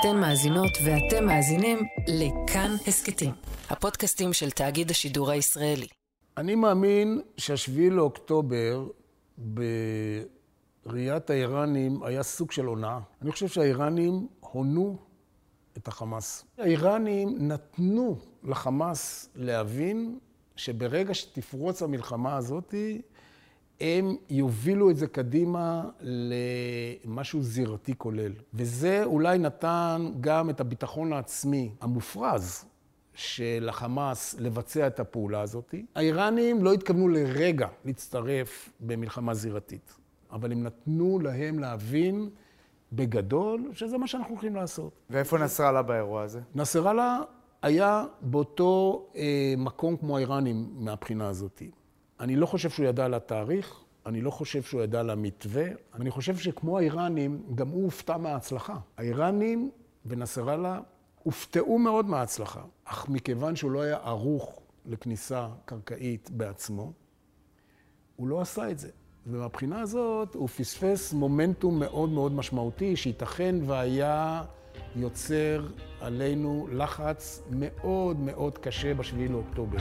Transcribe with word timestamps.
אתן 0.00 0.16
מאזינות 0.20 0.70
ואתם 0.84 1.24
מאזינים 1.26 1.78
לכאן 2.08 2.70
הסכתים, 2.86 3.30
הפודקאסטים 3.70 4.32
של 4.32 4.50
תאגיד 4.50 4.90
השידור 4.90 5.30
הישראלי. 5.30 5.86
אני 6.36 6.54
מאמין 6.54 7.20
שהשביעי 7.36 7.90
לאוקטובר 7.90 8.86
בראיית 9.38 11.30
האיראנים 11.30 12.02
היה 12.02 12.22
סוג 12.22 12.52
של 12.52 12.64
הונאה. 12.64 12.98
אני 13.22 13.32
חושב 13.32 13.48
שהאיראנים 13.48 14.26
הונו 14.40 14.96
את 15.76 15.88
החמאס. 15.88 16.44
האיראנים 16.58 17.36
נתנו 17.38 18.18
לחמאס 18.44 19.28
להבין 19.34 20.18
שברגע 20.56 21.14
שתפרוץ 21.14 21.82
המלחמה 21.82 22.36
הזאתי, 22.36 23.02
הם 23.80 24.16
יובילו 24.30 24.90
את 24.90 24.96
זה 24.96 25.06
קדימה 25.06 25.84
למשהו 26.00 27.42
זירתי 27.42 27.94
כולל. 27.98 28.32
וזה 28.54 29.04
אולי 29.04 29.38
נתן 29.38 30.10
גם 30.20 30.50
את 30.50 30.60
הביטחון 30.60 31.12
העצמי 31.12 31.70
המופרז 31.80 32.64
של 33.14 33.66
החמאס 33.68 34.34
לבצע 34.38 34.86
את 34.86 35.00
הפעולה 35.00 35.40
הזאת. 35.40 35.74
האיראנים 35.94 36.64
לא 36.64 36.72
התכוונו 36.72 37.08
לרגע 37.08 37.68
להצטרף 37.84 38.68
במלחמה 38.80 39.34
זירתית, 39.34 39.94
אבל 40.32 40.52
הם 40.52 40.62
נתנו 40.62 41.18
להם 41.22 41.58
להבין 41.58 42.30
בגדול 42.92 43.70
שזה 43.72 43.98
מה 43.98 44.06
שאנחנו 44.06 44.30
הולכים 44.30 44.56
לעשות. 44.56 44.92
ואיפה 45.10 45.38
נסראללה 45.38 45.82
באירוע 45.82 46.22
הזה? 46.22 46.40
נסראללה 46.54 47.20
היה 47.62 48.04
באותו 48.20 49.06
אה, 49.16 49.54
מקום 49.58 49.96
כמו 49.96 50.16
האיראנים 50.16 50.70
מהבחינה 50.74 51.28
הזאת. 51.28 51.62
אני 52.20 52.36
לא 52.36 52.46
חושב 52.46 52.70
שהוא 52.70 52.86
ידע 52.86 53.04
על 53.04 53.14
התאריך, 53.14 53.80
אני 54.06 54.20
לא 54.20 54.30
חושב 54.30 54.62
שהוא 54.62 54.82
ידע 54.82 55.00
על 55.00 55.10
המתווה, 55.10 55.64
אני 55.94 56.10
חושב 56.10 56.36
שכמו 56.36 56.78
האיראנים, 56.78 57.42
גם 57.54 57.68
הוא 57.68 57.84
הופתע 57.84 58.16
מההצלחה. 58.16 58.76
האיראנים 58.96 59.70
ונסראללה 60.06 60.80
הופתעו 61.22 61.78
מאוד 61.78 62.06
מההצלחה, 62.06 62.62
אך 62.84 63.08
מכיוון 63.08 63.56
שהוא 63.56 63.70
לא 63.70 63.82
היה 63.82 63.96
ערוך 63.96 64.60
לכניסה 64.86 65.48
קרקעית 65.64 66.30
בעצמו, 66.30 66.92
הוא 68.16 68.28
לא 68.28 68.40
עשה 68.40 68.70
את 68.70 68.78
זה. 68.78 68.88
ומהבחינה 69.26 69.80
הזאת 69.80 70.34
הוא 70.34 70.48
פספס 70.48 71.12
מומנטום 71.12 71.78
מאוד 71.78 72.08
מאוד 72.10 72.32
משמעותי, 72.32 72.96
שייתכן 72.96 73.56
והיה 73.66 74.42
יוצר 74.96 75.66
עלינו 76.00 76.68
לחץ 76.72 77.42
מאוד 77.50 78.20
מאוד 78.20 78.58
קשה 78.58 78.94
בשביעי 78.94 79.28
לאוקטובר. 79.28 79.78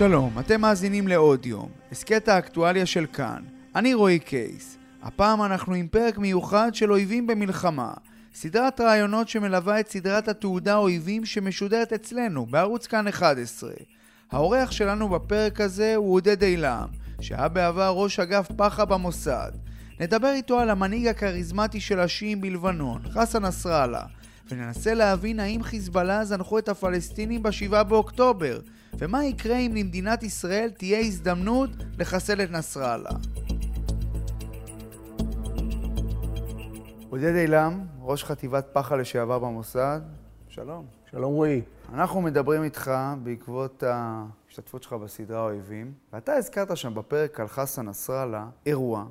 שלום, 0.00 0.38
אתם 0.38 0.60
מאזינים 0.60 1.08
לעוד 1.08 1.46
יום, 1.46 1.68
הסכת 1.92 2.28
האקטואליה 2.28 2.86
של 2.86 3.06
כאן. 3.12 3.42
אני 3.74 3.94
רועי 3.94 4.18
קייס. 4.18 4.78
הפעם 5.02 5.42
אנחנו 5.42 5.74
עם 5.74 5.88
פרק 5.88 6.18
מיוחד 6.18 6.74
של 6.74 6.92
אויבים 6.92 7.26
במלחמה. 7.26 7.92
סדרת 8.34 8.80
רעיונות 8.80 9.28
שמלווה 9.28 9.80
את 9.80 9.88
סדרת 9.88 10.28
התעודה 10.28 10.76
אויבים 10.76 11.24
שמשודרת 11.24 11.92
אצלנו, 11.92 12.46
בערוץ 12.46 12.86
כאן 12.86 13.08
11. 13.08 13.70
האורח 14.30 14.70
שלנו 14.70 15.08
בפרק 15.08 15.60
הזה 15.60 15.94
הוא 15.96 16.14
עודד 16.14 16.42
אילם, 16.42 16.88
שהיה 17.20 17.48
בעבר 17.48 17.92
ראש 17.96 18.20
אגף 18.20 18.48
פח"ע 18.56 18.84
במוסד. 18.84 19.52
נדבר 20.00 20.32
איתו 20.32 20.58
על 20.58 20.70
המנהיג 20.70 21.06
הכריזמטי 21.06 21.80
של 21.80 22.00
השיעים 22.00 22.40
בלבנון, 22.40 23.02
חסן 23.10 23.44
נסראללה, 23.44 24.02
וננסה 24.52 24.94
להבין 24.94 25.40
האם 25.40 25.62
חיזבאללה 25.62 26.24
זנחו 26.24 26.58
את 26.58 26.68
הפלסטינים 26.68 27.42
ב-7 27.42 27.82
באוקטובר, 27.82 28.60
ומה 28.98 29.24
יקרה 29.24 29.56
אם 29.56 29.72
למדינת 29.74 30.22
ישראל 30.22 30.70
תהיה 30.70 30.98
הזדמנות 30.98 31.70
לחסל 31.98 32.42
את 32.42 32.50
נסראללה. 32.50 33.10
עודד 37.10 37.34
אילם, 37.34 37.80
ראש 38.00 38.24
חטיבת 38.24 38.66
פח"ע 38.72 38.96
לשעבר 38.96 39.38
במוסד, 39.38 40.00
שלום. 40.48 40.86
שלום 41.10 41.34
רועי. 41.34 41.62
אנחנו 41.92 42.20
מדברים 42.20 42.62
איתך 42.62 42.90
בעקבות 43.22 43.82
ההשתתפות 43.82 44.82
שלך 44.82 44.92
בסדרה 44.92 45.42
אויבים, 45.42 45.92
ואתה 46.12 46.32
הזכרת 46.32 46.76
שם 46.76 46.94
בפרק 46.94 47.40
על 47.40 47.48
חסן 47.48 47.88
נסראללה 47.88 48.46
אירוע 48.66 49.04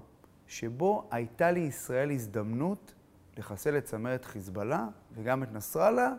שבו 0.47 1.07
הייתה 1.11 1.51
לישראל 1.51 2.11
הזדמנות 2.11 2.93
לחסל 3.39 3.77
את 3.77 3.83
צמרת 3.83 4.25
חיזבאללה 4.25 4.87
וגם 5.13 5.43
את 5.43 5.53
נסראללה, 5.53 6.13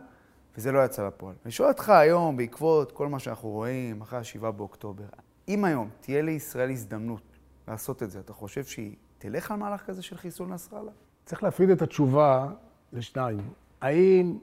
וזה 0.57 0.73
לא 0.73 0.85
יצא 0.85 1.07
לפועל. 1.07 1.35
אני 1.45 1.53
שואל 1.53 1.69
אותך 1.69 1.89
היום, 1.89 2.37
בעקבות 2.37 2.93
כל 2.93 3.09
מה 3.09 3.19
שאנחנו 3.19 3.49
רואים 3.49 4.01
אחרי 4.01 4.19
ה-7 4.19 4.51
באוקטובר, 4.51 5.05
אם 5.49 5.65
היום 5.65 5.91
תהיה 6.01 6.23
לישראל 6.23 6.71
הזדמנות 6.71 7.23
לעשות 7.69 8.03
את 8.03 8.11
זה, 8.11 8.21
אתה 8.21 8.33
חושב 8.33 8.65
שהיא 8.65 8.97
תלך 9.19 9.51
על 9.51 9.57
מהלך 9.57 9.83
כזה 9.83 10.03
של 10.03 10.17
חיסול 10.17 10.49
נסראללה? 10.49 10.91
צריך 11.25 11.43
להפריד 11.43 11.71
את 11.71 11.83
התשובה 11.83 12.49
לשניים. 12.93 13.51
האם 13.81 14.39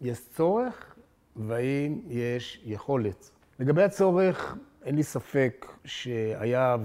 יש 0.00 0.28
צורך 0.28 0.94
והאם 1.36 2.00
יש 2.08 2.62
יכולת. 2.64 3.30
לגבי 3.58 3.82
הצורך, 3.82 4.56
אין 4.82 4.94
לי 4.94 5.02
ספק 5.02 5.66
שהיה 5.84 6.76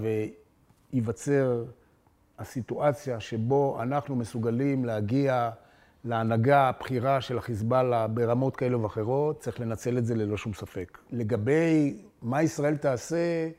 וייווצר 0.92 1.66
הסיטואציה 2.40 3.20
שבו 3.20 3.82
אנחנו 3.82 4.16
מסוגלים 4.16 4.86
להגיע 4.86 5.50
להנהגה 6.06 6.70
הבכירה 6.70 7.22
של 7.22 7.38
החיזבאללה 7.38 8.08
ברמות 8.08 8.56
כאלו 8.56 8.84
ואחרות, 8.84 9.40
צריך 9.40 9.60
לנצל 9.60 9.98
את 9.98 10.06
זה 10.06 10.16
ללא 10.16 10.38
שום 10.38 10.54
ספק. 10.54 10.98
לגבי 11.12 11.98
מה 12.22 12.44
ישראל 12.44 12.78
תעשה, 12.78 13.50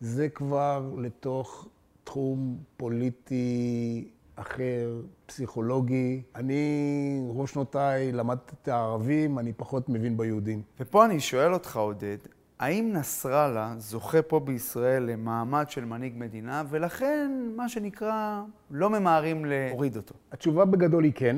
זה 0.00 0.28
כבר 0.28 0.90
לתוך 0.98 1.68
תחום 2.04 2.58
פוליטי 2.76 4.08
אחר, 4.36 5.00
פסיכולוגי. 5.26 6.22
אני, 6.36 7.26
ראש 7.28 7.52
שנותיי, 7.52 8.12
למדתי 8.12 8.52
את 8.62 8.68
הערבים, 8.68 9.38
אני 9.38 9.52
פחות 9.52 9.88
מבין 9.88 10.16
ביהודים. 10.16 10.62
ופה 10.80 11.04
אני 11.04 11.20
שואל 11.20 11.54
אותך, 11.54 11.76
עודד, 11.76 12.16
האם 12.62 12.92
נסראללה 12.92 13.74
זוכה 13.78 14.22
פה 14.22 14.40
בישראל 14.40 15.02
למעמד 15.02 15.70
של 15.70 15.84
מנהיג 15.84 16.12
מדינה, 16.16 16.62
ולכן, 16.70 17.30
מה 17.56 17.68
שנקרא, 17.68 18.42
לא 18.70 18.90
ממהרים 18.90 19.44
להוריד 19.44 19.96
אותו? 19.96 20.14
התשובה 20.32 20.64
בגדול 20.64 21.04
היא 21.04 21.12
כן. 21.14 21.36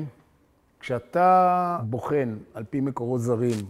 כשאתה 0.79 1.79
בוחן, 1.83 2.37
על 2.53 2.63
פי 2.69 2.81
מקורות 2.81 3.21
זרים, 3.21 3.65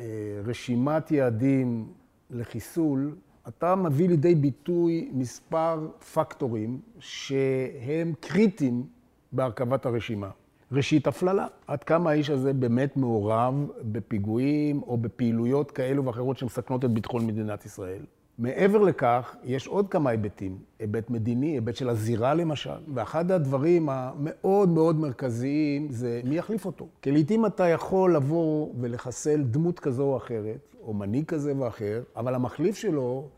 אה, 0.00 0.04
רשימת 0.44 1.10
יעדים 1.10 1.92
לחיסול, 2.30 3.16
אתה 3.48 3.74
מביא 3.74 4.08
לידי 4.08 4.34
ביטוי 4.34 5.10
מספר 5.12 5.88
פקטורים 6.14 6.80
שהם 6.98 8.12
קריטיים 8.20 8.86
בהרכבת 9.32 9.86
הרשימה. 9.86 10.30
ראשית, 10.72 11.06
הפללה. 11.06 11.46
עד 11.66 11.84
כמה 11.84 12.10
האיש 12.10 12.30
הזה 12.30 12.52
באמת 12.52 12.96
מעורב 12.96 13.54
בפיגועים 13.82 14.82
או 14.82 14.96
בפעילויות 14.96 15.70
כאלו 15.70 16.04
ואחרות 16.04 16.38
שמסכנות 16.38 16.84
את 16.84 16.90
ביטחון 16.90 17.26
מדינת 17.26 17.66
ישראל. 17.66 18.02
מעבר 18.38 18.78
לכך, 18.78 19.36
יש 19.44 19.66
עוד 19.66 19.88
כמה 19.88 20.10
היבטים. 20.10 20.58
היבט 20.78 21.10
מדיני, 21.10 21.46
היבט 21.46 21.76
של 21.76 21.88
הזירה 21.88 22.34
למשל. 22.34 22.94
ואחד 22.94 23.30
הדברים 23.30 23.88
המאוד 23.88 24.68
מאוד 24.68 24.96
מרכזיים 24.96 25.88
זה 25.90 26.20
מי 26.24 26.36
יחליף 26.36 26.66
אותו. 26.66 26.88
כי 27.02 27.10
לעיתים 27.10 27.46
אתה 27.46 27.68
יכול 27.68 28.16
לבוא 28.16 28.72
ולחסל 28.80 29.42
דמות 29.42 29.80
כזו 29.80 30.02
או 30.02 30.16
אחרת, 30.16 30.76
או 30.82 30.94
מנהיג 30.94 31.24
כזה 31.24 31.56
ואחר, 31.56 32.02
אבל 32.16 32.34
המחליף 32.34 32.76
שלו 32.76 33.28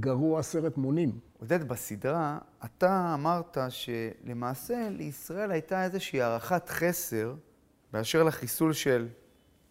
גרוע 0.00 0.40
עשרת 0.40 0.78
מונים. 0.78 1.10
עודד, 1.44 1.68
בסדרה 1.68 2.38
אתה 2.64 3.14
אמרת 3.14 3.58
שלמעשה 3.68 4.88
לישראל 4.90 5.50
הייתה 5.50 5.84
איזושהי 5.84 6.22
הערכת 6.22 6.68
חסר 6.68 7.34
באשר 7.92 8.22
לחיסול 8.22 8.72
של 8.72 9.08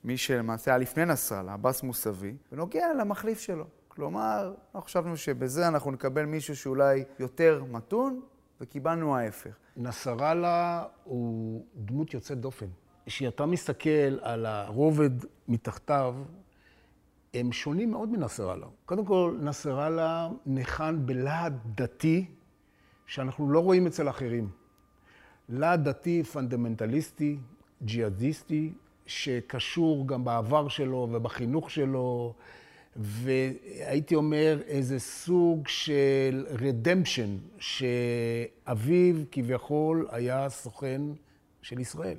מי 0.03 0.17
שלמעשה 0.17 0.71
היה 0.71 0.77
לפני 0.77 1.05
נסראללה, 1.05 1.53
עבאס 1.53 1.83
מוסאווי, 1.83 2.35
ונוגע 2.51 2.93
למחליף 2.99 3.39
שלו. 3.39 3.65
כלומר, 3.87 4.53
אנחנו 4.65 4.81
חשבנו 4.81 5.17
שבזה 5.17 5.67
אנחנו 5.67 5.91
נקבל 5.91 6.25
מישהו 6.25 6.55
שאולי 6.55 7.03
יותר 7.19 7.63
מתון, 7.71 8.21
וקיבלנו 8.61 9.15
ההפך. 9.17 9.55
נסראללה 9.77 10.85
הוא 11.03 11.65
דמות 11.75 12.13
יוצאת 12.13 12.39
דופן. 12.39 12.67
כשאתה 13.05 13.45
מסתכל 13.45 14.19
על 14.21 14.45
הרובד 14.45 15.11
מתחתיו, 15.47 16.15
הם 17.33 17.51
שונים 17.51 17.91
מאוד 17.91 18.09
מנסראללה. 18.09 18.67
קודם 18.85 19.05
כל, 19.05 19.37
נסראללה 19.41 20.29
ניחן 20.45 20.99
בלהט 21.05 21.53
דתי 21.75 22.25
שאנחנו 23.05 23.51
לא 23.51 23.59
רואים 23.59 23.87
אצל 23.87 24.09
אחרים. 24.09 24.49
להט 25.49 25.79
דתי 25.79 26.23
פונדמנטליסטי, 26.23 27.37
ג'יהאדיסטי, 27.83 28.73
שקשור 29.05 30.07
גם 30.07 30.23
בעבר 30.23 30.67
שלו 30.67 31.07
ובחינוך 31.11 31.71
שלו, 31.71 32.33
והייתי 32.95 34.15
אומר 34.15 34.59
איזה 34.65 34.99
סוג 34.99 35.67
של 35.67 36.45
redemption, 36.61 37.37
שאביו 37.59 39.15
כביכול 39.31 40.07
היה 40.11 40.49
סוכן 40.49 41.01
של 41.61 41.79
ישראל. 41.79 42.17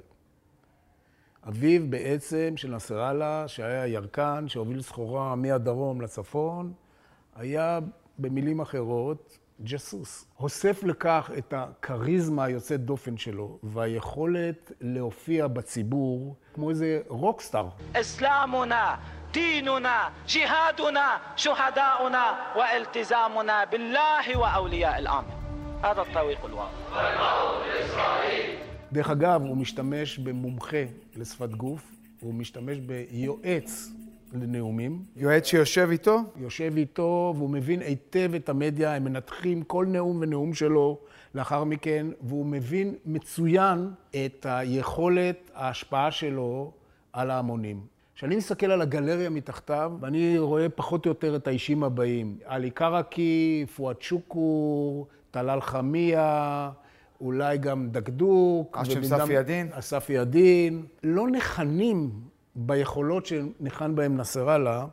אביו 1.48 1.81
בעצם 1.90 2.54
של 2.57 2.72
נסראללה, 2.72 3.48
שהיה 3.48 3.88
ירקן, 3.88 4.46
שהוביל 4.48 4.81
סחורה 4.81 5.36
מהדרום 5.36 6.01
לצפון, 6.01 6.74
היה 7.36 7.80
במילים 8.19 8.60
אחרות 8.60 9.38
ג'סוס. 9.63 10.25
הוסף 10.36 10.84
לכך 10.84 11.31
את 11.38 11.54
הכריזמה 11.57 12.44
היוצאת 12.44 12.80
דופן 12.80 13.18
שלו 13.18 13.60
והיכולת 13.63 14.72
להופיע 14.81 15.48
בציבור 15.48 16.36
כמו 16.54 16.69
איזה 16.69 17.01
רוקסטאר. 17.07 17.69
אסלאמונה, 17.94 18.96
ديننا 19.34 20.12
جهادنا 20.28 21.19
شهداؤنا 21.36 22.25
والتزامنا 22.56 23.66
بالله 23.66 24.38
واولياء 24.38 25.00
الامر 25.00 25.34
هذا 25.84 26.01
الطريق 26.01 26.46
الواضح 26.46 26.74
דרך 28.94 29.11
אגב, 29.11 29.43
הוא 29.43 29.56
משתמש 29.56 30.19
במומחה 30.19 30.85
לשפת 31.17 31.50
גוף, 31.50 31.93
הוא 32.20 32.35
משתמש 32.35 32.79
ביועץ 32.79 33.91
לנאומים. 34.32 35.02
יועץ 35.17 35.46
שיושב 35.46 35.88
איתו? 35.91 36.20
יושב 36.37 36.73
איתו, 36.76 37.35
והוא 37.37 37.50
מבין 37.50 37.82
היטב 37.82 38.35
את 38.35 38.49
המדיה, 38.49 38.94
הם 38.94 39.05
מנתחים 39.05 39.62
כל 39.62 39.87
נאום 39.87 40.19
ונאום 40.20 40.55
שלו 40.55 40.99
לאחר 41.35 41.64
מכן, 41.64 42.06
והוא 42.20 42.46
מבין 42.46 42.94
מצוין 43.06 43.91
את 44.11 44.46
היכולת, 44.49 45.50
ההשפעה 45.55 46.11
שלו 46.11 46.73
על 47.12 47.31
ההמונים. 47.31 47.81
כשאני 48.14 48.37
מסתכל 48.37 48.70
על 48.70 48.82
הגלריה 48.82 49.31
מתחתיו, 49.31 49.93
ואני 50.00 50.38
רואה 50.38 50.69
פחות 50.69 51.06
או 51.06 51.11
יותר 51.11 51.37
את 51.37 51.47
האישים 51.47 51.85
הבאים. 51.85 52.38
עלי 52.44 52.70
קרקי, 52.70 53.67
פואד 53.76 54.02
שוקור, 54.02 55.06
טלאל 55.31 55.61
חמיה, 55.61 56.70
אולי 57.20 57.58
גם 57.58 57.88
דקדוק. 57.90 58.78
אשם 58.78 59.05
ספי 59.05 59.32
ידין. 59.32 59.69
אסף 59.72 60.11
ידין. 60.11 60.87
לא 61.02 61.28
ניחנים 61.28 62.11
ביכולות 62.56 63.26
שניחן 63.26 63.94
בהם 63.94 64.16
נסראללה, 64.16 64.87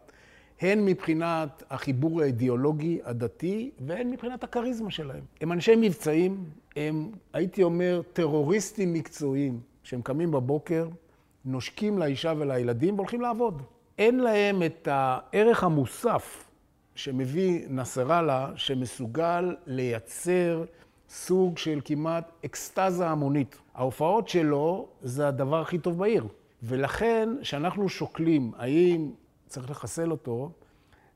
הן 0.62 0.85
מבחינת 0.85 1.63
החיבור 1.69 2.21
האידיאולוגי 2.21 3.00
הדתי 3.03 3.71
והן 3.79 4.09
מבחינת 4.09 4.44
הכריזמה 4.44 4.91
שלהם. 4.91 5.23
הם 5.41 5.51
אנשי 5.51 5.75
מבצעים, 5.75 6.45
הם, 6.75 7.12
הייתי 7.33 7.63
אומר, 7.63 8.01
טרוריסטים 8.13 8.94
מקצועיים, 8.94 9.59
שהם 9.83 10.01
קמים 10.01 10.31
בבוקר, 10.31 10.88
נושקים 11.45 11.97
לאישה 11.97 12.33
ולילדים 12.38 12.95
והולכים 12.95 13.21
לעבוד. 13.21 13.62
אין 13.97 14.19
להם 14.19 14.63
את 14.63 14.88
הערך 14.91 15.63
המוסף 15.63 16.47
שמביא 16.95 17.65
נסראללה, 17.69 18.51
שמסוגל 18.56 19.56
לייצר 19.65 20.63
סוג 21.13 21.58
של 21.58 21.80
כמעט 21.86 22.31
אקסטזה 22.46 23.08
המונית. 23.08 23.58
ההופעות 23.75 24.28
שלו 24.28 24.88
זה 25.02 25.28
הדבר 25.28 25.62
הכי 25.62 25.78
טוב 25.78 25.98
בעיר. 25.98 26.28
ולכן, 26.63 27.30
כשאנחנו 27.42 27.90
שוקלים 27.90 28.52
האם 28.58 29.12
צריך 29.48 29.69
לחסל 29.72 30.12
אותו, 30.12 30.52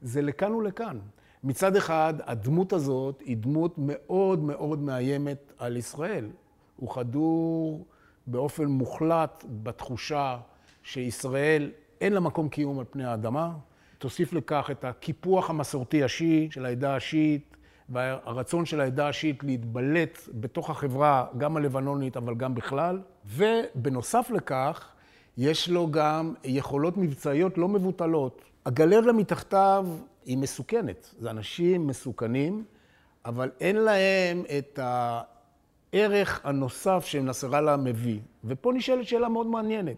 זה 0.01 0.21
לכאן 0.21 0.53
ולכאן. 0.53 0.99
מצד 1.43 1.75
אחד, 1.75 2.13
הדמות 2.19 2.73
הזאת 2.73 3.21
היא 3.25 3.37
דמות 3.37 3.75
מאוד 3.77 4.43
מאוד 4.43 4.79
מאיימת 4.79 5.53
על 5.57 5.77
ישראל. 5.77 6.27
הוא 6.75 6.95
חדור 6.95 7.85
באופן 8.27 8.65
מוחלט 8.65 9.45
בתחושה 9.63 10.37
שישראל 10.83 11.71
אין 12.01 12.13
לה 12.13 12.19
מקום 12.19 12.49
קיום 12.49 12.79
על 12.79 12.85
פני 12.89 13.05
האדמה. 13.05 13.53
תוסיף 13.97 14.33
לכך 14.33 14.67
את 14.71 14.85
הקיפוח 14.85 15.49
המסורתי 15.49 16.03
השיעי 16.03 16.47
של 16.51 16.65
העדה 16.65 16.95
השיעית, 16.95 17.55
והרצון 17.89 18.65
של 18.65 18.81
העדה 18.81 19.07
השיעית 19.07 19.43
להתבלט 19.43 20.19
בתוך 20.33 20.69
החברה, 20.69 21.25
גם 21.37 21.57
הלבנונית, 21.57 22.17
אבל 22.17 22.35
גם 22.35 22.55
בכלל. 22.55 22.99
ובנוסף 23.25 24.31
לכך, 24.33 24.89
יש 25.37 25.69
לו 25.69 25.91
גם 25.91 26.33
יכולות 26.43 26.97
מבצעיות 26.97 27.57
לא 27.57 27.67
מבוטלות. 27.67 28.41
הגלריה 28.65 29.13
מתחתיו 29.13 29.87
היא 30.25 30.37
מסוכנת. 30.37 31.15
זה 31.19 31.29
אנשים 31.29 31.87
מסוכנים, 31.87 32.63
אבל 33.25 33.51
אין 33.59 33.75
להם 33.75 34.43
את 34.57 34.79
הערך 35.93 36.41
הנוסף 36.43 37.05
שנסראללה 37.05 37.77
מביא. 37.77 38.19
ופה 38.43 38.73
נשאלת 38.73 39.07
שאלה 39.07 39.29
מאוד 39.29 39.47
מעניינת. 39.47 39.97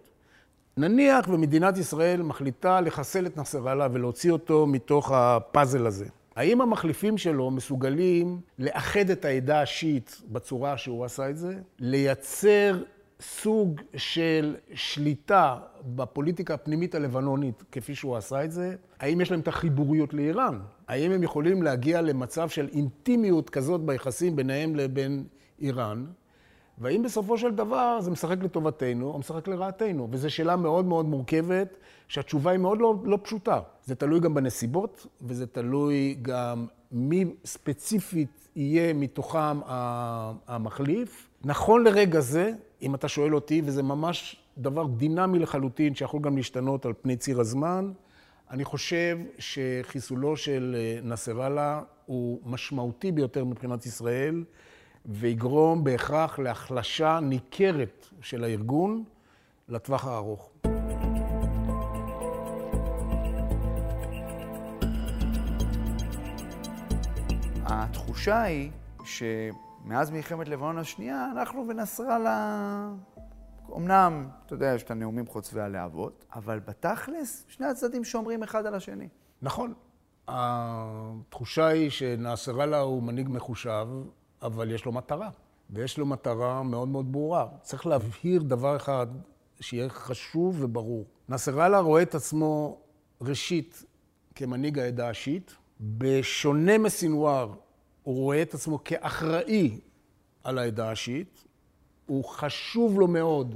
נניח 0.78 1.28
ומדינת 1.30 1.78
ישראל 1.78 2.22
מחליטה 2.22 2.82
לחסל 2.82 3.26
את 3.26 3.38
נסראללה 3.38 3.88
ולהוציא 3.92 4.32
אותו 4.32 4.68
מתוך 4.68 5.12
הפאזל 5.12 5.88
הזה. 5.88 6.06
האם 6.38 6.62
המחליפים 6.62 7.18
שלו 7.18 7.52
מסוגלים 7.52 8.42
לאחד 8.60 9.10
את 9.10 9.26
העדה 9.26 9.62
השיעית 9.62 10.22
בצורה 10.32 10.78
שהוא 10.78 11.06
עשה 11.06 11.30
את 11.30 11.38
זה? 11.38 11.56
לייצר 11.80 12.84
סוג 13.22 13.82
של 13.96 14.56
שליטה 14.74 15.58
בפוליטיקה 15.96 16.54
הפנימית 16.54 16.96
הלבנונית, 16.96 17.64
כפי 17.72 17.96
שהוא 17.96 18.16
עשה 18.16 18.44
את 18.44 18.52
זה? 18.52 18.76
האם 19.00 19.22
יש 19.22 19.32
להם 19.32 19.40
את 19.40 19.48
החיבוריות 19.48 20.14
לאיראן? 20.14 20.60
האם 20.88 21.12
הם 21.12 21.24
יכולים 21.24 21.64
להגיע 21.64 22.02
למצב 22.02 22.50
של 22.50 22.70
אינטימיות 22.74 23.50
כזאת 23.50 23.82
ביחסים 23.82 24.36
ביניהם 24.36 24.76
לבין 24.76 25.24
איראן? 25.60 26.06
והאם 26.78 27.04
בסופו 27.04 27.38
של 27.38 27.56
דבר 27.56 28.02
זה 28.02 28.12
משחק 28.12 28.44
לטובתנו 28.44 29.08
או 29.08 29.20
משחק 29.20 29.48
לרעתנו? 29.48 30.08
וזו 30.12 30.30
שאלה 30.30 30.56
מאוד 30.56 30.86
מאוד 30.86 31.06
מורכבת, 31.06 31.78
שהתשובה 32.08 32.52
היא 32.52 32.60
מאוד 32.60 32.82
לא, 32.82 32.96
לא 33.04 33.20
פשוטה. 33.22 33.60
זה 33.86 33.96
תלוי 33.96 34.20
גם 34.20 34.34
בנסיבות, 34.34 35.08
וזה 35.22 35.48
תלוי 35.48 36.18
גם 36.22 36.68
מי 36.92 37.26
ספציפית 37.46 38.48
יהיה 38.56 38.94
מתוכם 38.94 39.60
המחליף. 40.48 41.30
נכון 41.44 41.84
לרגע 41.84 42.20
זה, 42.20 42.52
אם 42.82 42.96
אתה 42.96 43.08
שואל 43.08 43.36
אותי, 43.36 43.62
וזה 43.66 43.84
ממש 43.84 44.36
דבר 44.58 44.86
דינמי 44.86 45.40
לחלוטין, 45.40 45.96
שיכול 45.96 46.22
גם 46.22 46.38
להשתנות 46.38 46.86
על 46.86 46.94
פני 47.02 47.18
ציר 47.18 47.40
הזמן, 47.40 47.92
אני 48.52 48.64
חושב 48.64 49.18
שחיסולו 49.40 50.38
של 50.38 50.76
אה, 50.78 51.00
נסראללה 51.04 51.82
הוא 52.06 52.40
משמעותי 52.46 53.12
ביותר 53.12 53.46
מבחינת 53.46 53.86
ישראל. 53.86 54.44
ויגרום 55.08 55.84
בהכרח 55.84 56.40
להחלשה 56.40 57.20
ניכרת 57.22 58.08
של 58.22 58.44
הארגון 58.44 59.04
לטווח 59.70 60.08
הארוך. 60.08 60.50
התחושה 67.66 68.42
היא 68.42 68.72
שמאז 69.04 70.12
מלחמת 70.12 70.48
לבנון 70.48 70.78
השנייה, 70.78 71.30
אנחנו 71.32 71.66
ונסראללה, 71.70 72.90
אמנם, 73.76 74.28
אתה 74.46 74.54
יודע, 74.54 74.74
יש 74.76 74.84
את 74.84 74.92
הנאומים 74.92 75.28
חוצבי 75.28 75.62
הלהבות, 75.62 76.26
אבל 76.36 76.60
בתכלס, 76.60 77.46
שני 77.48 77.66
הצדדים 77.66 78.04
שומרים 78.04 78.44
אחד 78.44 78.66
על 78.66 78.76
השני. 78.76 79.08
נכון. 79.42 79.74
התחושה 80.28 81.68
היא 81.68 81.90
שנסראללה 81.90 82.80
הוא 82.80 83.04
מנהיג 83.04 83.30
מחושב, 83.30 83.88
אבל 84.42 84.72
יש 84.72 84.86
לו 84.86 84.92
מטרה, 84.92 85.30
ויש 85.70 85.98
לו 85.98 86.06
מטרה 86.06 86.64
מאוד 86.64 86.88
מאוד 86.88 87.12
ברורה. 87.12 87.48
צריך 87.62 87.88
להבהיר 87.88 88.42
דבר 88.42 88.76
אחד 88.76 89.08
שיהיה 89.60 89.90
חשוב 89.90 90.64
וברור. 90.64 91.06
נסראללה 91.30 91.80
רואה 91.80 92.02
את 92.02 92.16
עצמו, 92.16 92.78
ראשית, 93.22 93.84
כמנהיג 94.36 94.80
העדה 94.80 95.10
השיעית. 95.10 95.56
בשונה 95.80 96.78
מסינואר, 96.78 97.54
הוא 98.04 98.16
רואה 98.16 98.42
את 98.42 98.54
עצמו 98.54 98.84
כאחראי 98.84 99.80
על 100.44 100.58
העדה 100.58 100.92
השיעית. 100.92 101.44
הוא 102.06 102.24
חשוב 102.24 103.00
לו 103.00 103.08
מאוד 103.08 103.56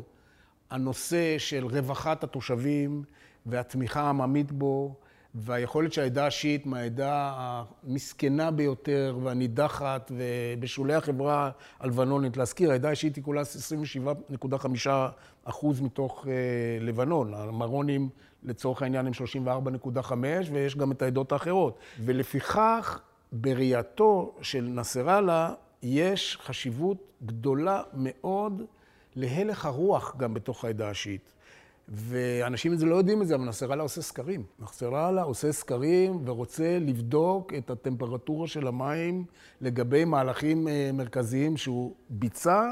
הנושא 0.69 1.37
של 1.37 1.65
רווחת 1.65 2.23
התושבים 2.23 3.03
והתמיכה 3.45 4.01
העממית 4.01 4.51
בו, 4.51 4.95
והיכולת 5.35 5.93
שהעדה 5.93 6.25
השיעית 6.27 6.65
מהעדה 6.65 7.33
המסכנה 7.35 8.51
ביותר 8.51 9.17
והנידחת 9.23 10.11
ובשולי 10.15 10.93
החברה 10.93 11.51
הלבנונית, 11.79 12.37
להזכיר, 12.37 12.71
העדה 12.71 12.91
השיעית 12.91 13.15
היא 13.15 13.23
כולה 13.23 13.41
27.5 13.41 14.89
אחוז 15.43 15.81
מתוך 15.81 16.27
אה, 16.27 16.33
לבנון. 16.85 17.33
המרונים 17.33 18.09
לצורך 18.43 18.81
העניין 18.81 19.07
הם 19.07 19.13
34.5 19.45 20.13
ויש 20.51 20.77
גם 20.77 20.91
את 20.91 21.01
העדות 21.01 21.31
האחרות. 21.31 21.79
ולפיכך, 21.99 22.99
בראייתו 23.31 24.35
של 24.41 24.61
נסראללה 24.61 25.53
יש 25.83 26.37
חשיבות 26.41 26.97
גדולה 27.25 27.81
מאוד 27.93 28.61
להלך 29.15 29.65
הרוח 29.65 30.15
גם 30.17 30.33
בתוך 30.33 30.65
העדה 30.65 30.89
השיעית. 30.89 31.33
ואנשים 31.91 32.73
לא 32.81 32.95
יודעים 32.95 33.21
את 33.21 33.27
זה, 33.27 33.35
אבל 33.35 33.45
נסראללה 33.45 33.83
עושה 33.83 34.01
סקרים. 34.01 34.43
נסראללה 34.59 35.21
עושה 35.21 35.51
סקרים 35.51 36.21
ורוצה 36.25 36.77
לבדוק 36.81 37.53
את 37.53 37.69
הטמפרטורה 37.69 38.47
של 38.47 38.67
המים 38.67 39.25
לגבי 39.61 40.05
מהלכים 40.05 40.67
אה, 40.67 40.89
מרכזיים 40.93 41.57
שהוא 41.57 41.93
ביצע 42.09 42.71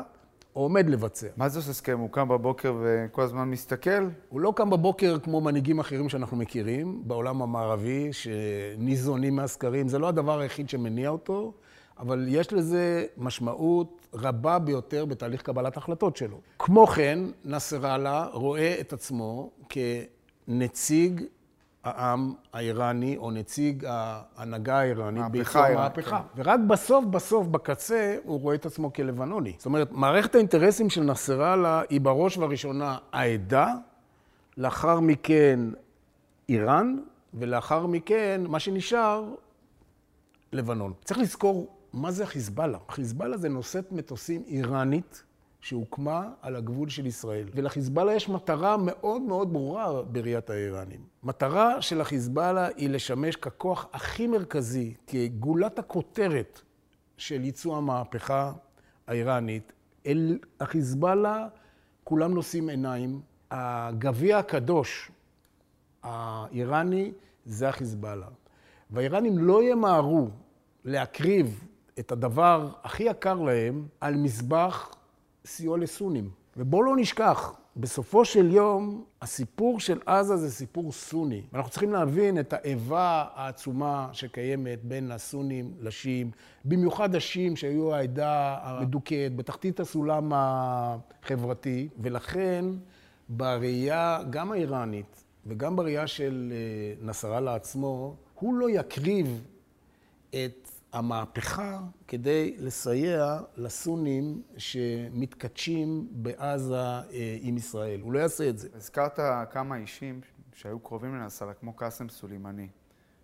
או 0.55 0.61
עומד 0.61 0.89
לבצע. 0.89 1.27
מה 1.37 1.49
זה 1.49 1.59
עושה 1.59 1.73
סקרים? 1.73 1.99
הוא 1.99 2.09
קם 2.09 2.27
בבוקר 2.27 2.75
וכל 2.81 3.21
הזמן 3.21 3.49
מסתכל? 3.49 4.07
הוא 4.29 4.39
לא 4.39 4.53
קם 4.55 4.69
בבוקר 4.69 5.19
כמו 5.19 5.41
מנהיגים 5.41 5.79
אחרים 5.79 6.09
שאנחנו 6.09 6.37
מכירים 6.37 7.01
בעולם 7.07 7.41
המערבי, 7.41 8.09
שניזונים 8.13 9.35
מהסקרים. 9.35 9.87
זה 9.87 9.99
לא 9.99 10.07
הדבר 10.07 10.39
היחיד 10.39 10.69
שמניע 10.69 11.09
אותו. 11.09 11.53
אבל 11.99 12.25
יש 12.27 12.53
לזה 12.53 13.05
משמעות 13.17 14.07
רבה 14.13 14.59
ביותר 14.59 15.05
בתהליך 15.05 15.41
קבלת 15.41 15.77
החלטות 15.77 16.17
שלו. 16.17 16.37
כמו 16.59 16.87
כן, 16.87 17.19
נסראללה 17.45 18.27
רואה 18.33 18.77
את 18.79 18.93
עצמו 18.93 19.49
כנציג 19.69 21.21
העם 21.83 22.33
האיראני, 22.53 23.17
או 23.17 23.31
נציג 23.31 23.85
ההנהגה 23.87 24.79
האיראנית 24.79 25.23
האיראנית, 25.33 25.77
מהפכה. 25.77 26.21
כן. 26.35 26.41
ורק 26.41 26.59
בסוף, 26.67 27.05
בסוף, 27.05 27.47
בקצה, 27.47 28.15
הוא 28.23 28.39
רואה 28.39 28.55
את 28.55 28.65
עצמו 28.65 28.93
כלבנוני. 28.93 29.53
זאת 29.57 29.65
אומרת, 29.65 29.91
מערכת 29.91 30.35
האינטרסים 30.35 30.89
של 30.89 31.03
נסראללה 31.03 31.81
היא 31.89 32.01
בראש 32.01 32.37
ובראשונה 32.37 32.97
העדה, 33.11 33.73
לאחר 34.57 34.99
מכן 34.99 35.59
איראן, 36.49 36.97
ולאחר 37.33 37.85
מכן, 37.87 38.41
מה 38.47 38.59
שנשאר, 38.59 39.25
לבנון. 40.53 40.93
צריך 41.05 41.19
לזכור 41.19 41.78
מה 41.93 42.11
זה 42.11 42.23
החיזבאללה. 42.23 42.77
חיזבאללה 42.89 43.37
זה 43.37 43.49
נושאת 43.49 43.91
מטוסים 43.91 44.43
איראנית 44.47 45.23
שהוקמה 45.61 46.29
על 46.41 46.55
הגבול 46.55 46.89
של 46.89 47.05
ישראל. 47.05 47.49
ולחיזבאללה 47.53 48.13
יש 48.13 48.29
מטרה 48.29 48.77
מאוד 48.77 49.21
מאוד 49.21 49.53
ברורה 49.53 50.03
בראיית 50.03 50.49
האיראנים. 50.49 50.99
מטרה 51.23 51.81
של 51.81 52.01
החיזבאללה 52.01 52.67
היא 52.67 52.89
לשמש 52.89 53.35
ככוח 53.35 53.87
הכי 53.93 54.27
מרכזי, 54.27 54.93
כגולת 55.07 55.79
הכותרת 55.79 56.61
של 57.17 57.43
ייצוא 57.43 57.77
המהפכה 57.77 58.51
האיראנית. 59.07 59.73
אל 60.05 60.39
החיזבאללה 60.59 61.47
כולם 62.03 62.33
נושאים 62.33 62.69
עיניים. 62.69 63.21
הגביע 63.51 64.37
הקדוש 64.37 65.11
האיראני 66.03 67.11
זה 67.45 67.69
החיזבאללה. 67.69 68.27
והאיראנים 68.89 69.37
לא 69.37 69.63
ימהרו 69.63 70.29
להקריב 70.85 71.68
את 71.99 72.11
הדבר 72.11 72.69
הכי 72.83 73.03
יקר 73.03 73.33
להם 73.41 73.87
על 74.01 74.15
מזבח 74.15 74.95
סיוע 75.45 75.77
לסונים. 75.77 76.29
ובואו 76.57 76.83
לא 76.83 76.97
נשכח, 76.97 77.55
בסופו 77.77 78.25
של 78.25 78.51
יום, 78.51 79.03
הסיפור 79.21 79.79
של 79.79 79.99
עזה 80.05 80.37
זה 80.37 80.51
סיפור 80.51 80.91
סוני. 80.91 81.41
ואנחנו 81.53 81.71
צריכים 81.71 81.93
להבין 81.93 82.39
את 82.39 82.53
האיבה 82.53 83.25
העצומה 83.35 84.09
שקיימת 84.11 84.83
בין 84.83 85.11
הסונים 85.11 85.73
לשיעים, 85.79 86.31
במיוחד 86.65 87.15
השיעים 87.15 87.55
שהיו 87.55 87.93
העדה 87.93 88.57
המדוכאת, 88.61 89.35
בתחתית 89.35 89.79
הסולם 89.79 90.31
החברתי, 90.35 91.89
ולכן 91.99 92.65
בראייה, 93.29 94.19
גם 94.29 94.51
האיראנית 94.51 95.23
וגם 95.45 95.75
בראייה 95.75 96.07
של 96.07 96.53
אה, 96.55 97.05
נסראללה 97.07 97.55
עצמו, 97.55 98.15
הוא 98.35 98.53
לא 98.53 98.69
יקריב 98.69 99.43
את 100.29 100.68
המהפכה 100.93 101.79
כדי 102.07 102.55
לסייע 102.59 103.39
לסונים 103.55 104.41
שמתכתשים 104.57 106.07
בעזה 106.11 106.75
אה, 106.75 107.37
עם 107.41 107.57
ישראל. 107.57 108.01
הוא 108.01 108.13
לא 108.13 108.19
יעשה 108.19 108.49
את 108.49 108.57
זה. 108.57 108.69
הזכרת 108.73 109.19
כמה 109.51 109.77
אישים 109.77 110.21
שהיו 110.53 110.79
קרובים 110.79 111.15
לנסראללה, 111.15 111.53
כמו 111.53 111.73
קאסם 111.73 112.09
סולימני, 112.09 112.67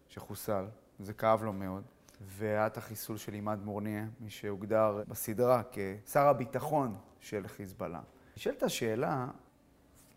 שחוסל, 0.10 0.65
זה 1.00 1.13
כאב 1.13 1.43
לו 1.43 1.53
מאוד. 1.53 1.84
והיה 2.22 2.67
את 2.67 2.77
החיסול 2.77 3.17
של 3.17 3.34
עימאד 3.34 3.63
מורניה, 3.63 4.05
מי 4.19 4.29
שהוגדר 4.29 5.03
בסדרה 5.07 5.62
כשר 5.72 6.27
הביטחון 6.27 6.95
של 7.19 7.48
חיזבאללה. 7.48 8.01
נשאלת 8.38 8.63
השאלה, 8.63 9.27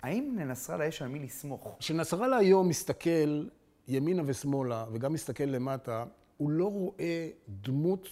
האם 0.02 0.36
לנסראללה 0.38 0.86
יש 0.86 1.02
על 1.02 1.08
מי 1.08 1.18
לסמוך? 1.18 1.76
כשנסראללה 1.78 2.36
היום 2.36 2.68
מסתכל 2.68 3.48
ימינה 3.88 4.22
ושמאלה, 4.26 4.84
וגם 4.92 5.12
מסתכל 5.12 5.44
למטה, 5.44 6.04
הוא 6.38 6.50
לא 6.50 6.64
רואה 6.64 7.28
דמות 7.48 8.08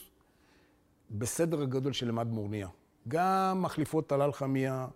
בסדר 1.10 1.62
הגודל 1.62 1.92
של 1.92 2.08
עמד 2.08 2.26
מורניה. 2.26 2.68
גם 3.08 3.62
מחליפות 3.62 4.08
טלאל 4.08 4.32
חמיה, 4.32 4.86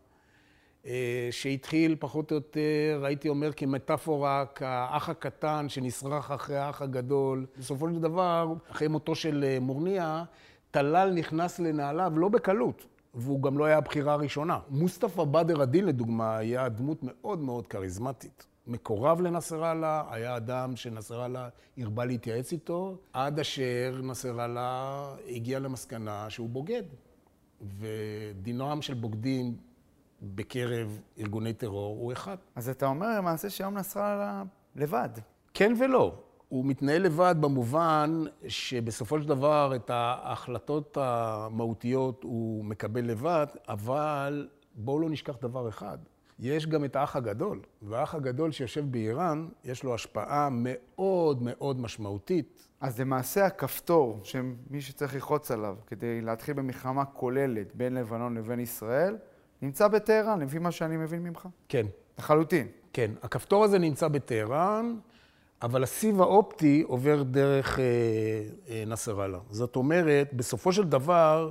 אה, 0.87 1.29
שהתחיל 1.31 1.97
פחות 1.99 2.31
או 2.31 2.37
יותר, 2.37 3.03
הייתי 3.05 3.29
אומר, 3.29 3.53
כמטאפורה, 3.53 4.45
כאח 4.55 5.09
הקטן 5.09 5.69
שנשרח 5.69 6.31
אחרי 6.31 6.57
האח 6.57 6.83
הגדול. 6.83 7.47
בסופו 7.59 7.89
של 7.89 8.01
דבר, 8.01 8.55
אחרי 8.71 8.89
מותו 8.89 9.15
של 9.15 9.45
אה, 9.47 9.61
מורניה, 9.61 10.25
טלאל 10.71 11.13
נכנס 11.13 11.59
לנעליו 11.59 12.13
לא 12.17 12.29
בקלות, 12.29 12.87
והוא 13.15 13.43
גם 13.43 13.59
לא 13.59 13.65
היה 13.65 13.79
הבחירה 13.79 14.13
הראשונה. 14.13 14.59
מוסטפא 14.69 15.25
בדר 15.25 15.63
א-דין, 15.63 15.87
לדוגמה, 15.87 16.37
היה 16.37 16.69
דמות 16.69 16.99
מאוד 17.03 17.39
מאוד 17.39 17.67
כריזמטית. 17.67 18.50
מקורב 18.71 19.21
לנסראללה, 19.21 20.05
היה 20.11 20.37
אדם 20.37 20.77
שנסראללה 20.77 21.49
הרבה 21.79 22.05
להתייעץ 22.05 22.53
איתו, 22.53 22.97
עד 23.13 23.39
אשר 23.39 24.01
נסראללה 24.03 25.15
הגיע 25.29 25.59
למסקנה 25.59 26.31
שהוא 26.31 26.49
בוגד. 26.49 26.83
ודינם 27.79 28.83
של 28.83 28.95
בוגדים 28.95 29.57
בקרב 30.23 31.01
ארגוני 31.19 31.53
טרור 31.53 31.97
הוא 31.97 32.13
אחד. 32.13 32.37
אז 32.55 32.69
אתה 32.69 32.87
אומר 32.87 33.17
למעשה 33.19 33.51
שהיום 33.51 33.79
נסראללה 33.79 34.43
לבד. 34.77 35.09
כן 35.55 35.73
ולא. 35.79 36.15
הוא 36.49 36.65
מתנהל 36.65 37.03
לבד 37.03 37.35
במובן 37.41 38.25
שבסופו 38.49 39.21
של 39.21 39.29
דבר 39.29 39.73
את 39.77 39.91
ההחלטות 39.91 40.99
המהותיות 41.01 42.23
הוא 42.23 42.65
מקבל 42.65 43.05
לבד, 43.05 43.47
אבל 43.69 44.49
בואו 44.75 44.99
לא 44.99 45.11
נשכח 45.11 45.37
דבר 45.43 45.69
אחד. 45.69 45.99
יש 46.41 46.67
גם 46.67 46.85
את 46.85 46.97
האח 46.97 47.17
הגדול, 47.17 47.61
והאח 47.83 48.15
הגדול 48.15 48.53
שיושב 48.53 48.85
באיראן, 48.91 49.49
יש 49.65 49.85
לו 49.85 49.95
השפעה 49.95 50.49
מאוד 50.53 51.43
מאוד 51.43 51.81
משמעותית. 51.81 52.69
אז 52.81 53.01
למעשה 53.01 53.47
הכפתור 53.47 54.21
שמי 54.23 54.81
שצריך 54.81 55.15
ללחוץ 55.15 55.51
עליו 55.51 55.77
כדי 55.87 56.21
להתחיל 56.21 56.55
במלחמה 56.55 57.05
כוללת 57.05 57.75
בין 57.75 57.95
לבנון 57.95 58.37
לבין 58.37 58.61
ישראל, 58.61 59.17
נמצא 59.63 59.89
בטהרן, 59.89 60.41
לפי 60.41 60.59
מה 60.59 60.71
שאני 60.71 60.97
מבין 60.97 61.23
ממך. 61.23 61.49
כן, 61.69 61.87
לחלוטין. 62.19 62.67
כן. 62.93 63.11
הכפתור 63.23 63.65
הזה 63.65 63.79
נמצא 63.79 64.09
בטהרן, 64.09 64.97
אבל 65.63 65.83
הסיב 65.83 66.21
האופטי 66.21 66.85
עובר 66.87 67.23
דרך 67.23 67.79
אה, 67.79 67.85
אה, 68.69 68.85
נסראללה. 68.87 69.39
זאת 69.51 69.77
אומרת, 69.77 70.35
בסופו 70.35 70.73
של 70.73 70.85
דבר, 70.85 71.51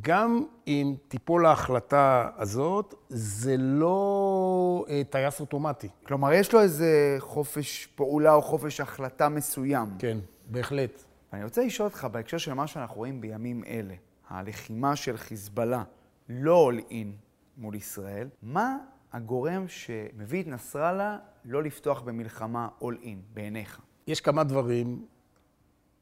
גם 0.00 0.44
אם 0.66 0.94
תיפול 1.08 1.46
ההחלטה 1.46 2.30
הזאת, 2.36 2.94
זה 3.08 3.56
לא 3.58 4.84
אה, 4.88 5.02
טייס 5.10 5.40
אוטומטי. 5.40 5.88
כלומר, 6.06 6.32
יש 6.32 6.52
לו 6.52 6.60
איזה 6.60 7.16
חופש 7.18 7.86
פעולה 7.94 8.34
או 8.34 8.42
חופש 8.42 8.80
החלטה 8.80 9.28
מסוים. 9.28 9.88
כן, 9.98 10.18
בהחלט. 10.46 11.02
ואני 11.32 11.44
רוצה 11.44 11.64
לשאול 11.64 11.88
אותך, 11.88 12.06
בהקשר 12.12 12.38
של 12.38 12.54
מה 12.54 12.66
שאנחנו 12.66 12.96
רואים 12.96 13.20
בימים 13.20 13.64
אלה, 13.64 13.94
הלחימה 14.28 14.96
של 14.96 15.16
חיזבאללה 15.16 15.82
לא 16.28 16.70
all 16.72 16.90
in 16.90 17.26
מול 17.56 17.74
ישראל, 17.74 18.28
מה 18.42 18.76
הגורם 19.12 19.68
שמביא 19.68 20.42
את 20.42 20.46
נסראללה 20.46 21.18
לא 21.44 21.62
לפתוח 21.62 22.00
במלחמה 22.00 22.68
all 22.80 23.04
in 23.04 23.34
בעיניך? 23.34 23.80
יש 24.06 24.20
כמה 24.20 24.44
דברים 24.44 25.06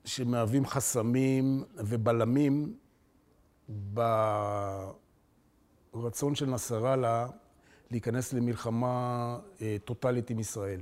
שמהווים 0.05 0.67
חסמים 0.67 1.65
ובלמים 1.77 2.75
ברצון 5.95 6.35
של 6.35 6.47
נסראללה 6.47 7.27
להיכנס 7.91 8.33
למלחמה 8.33 9.39
אה, 9.63 9.77
טוטאלית 9.85 10.31
עם 10.31 10.39
ישראל. 10.39 10.81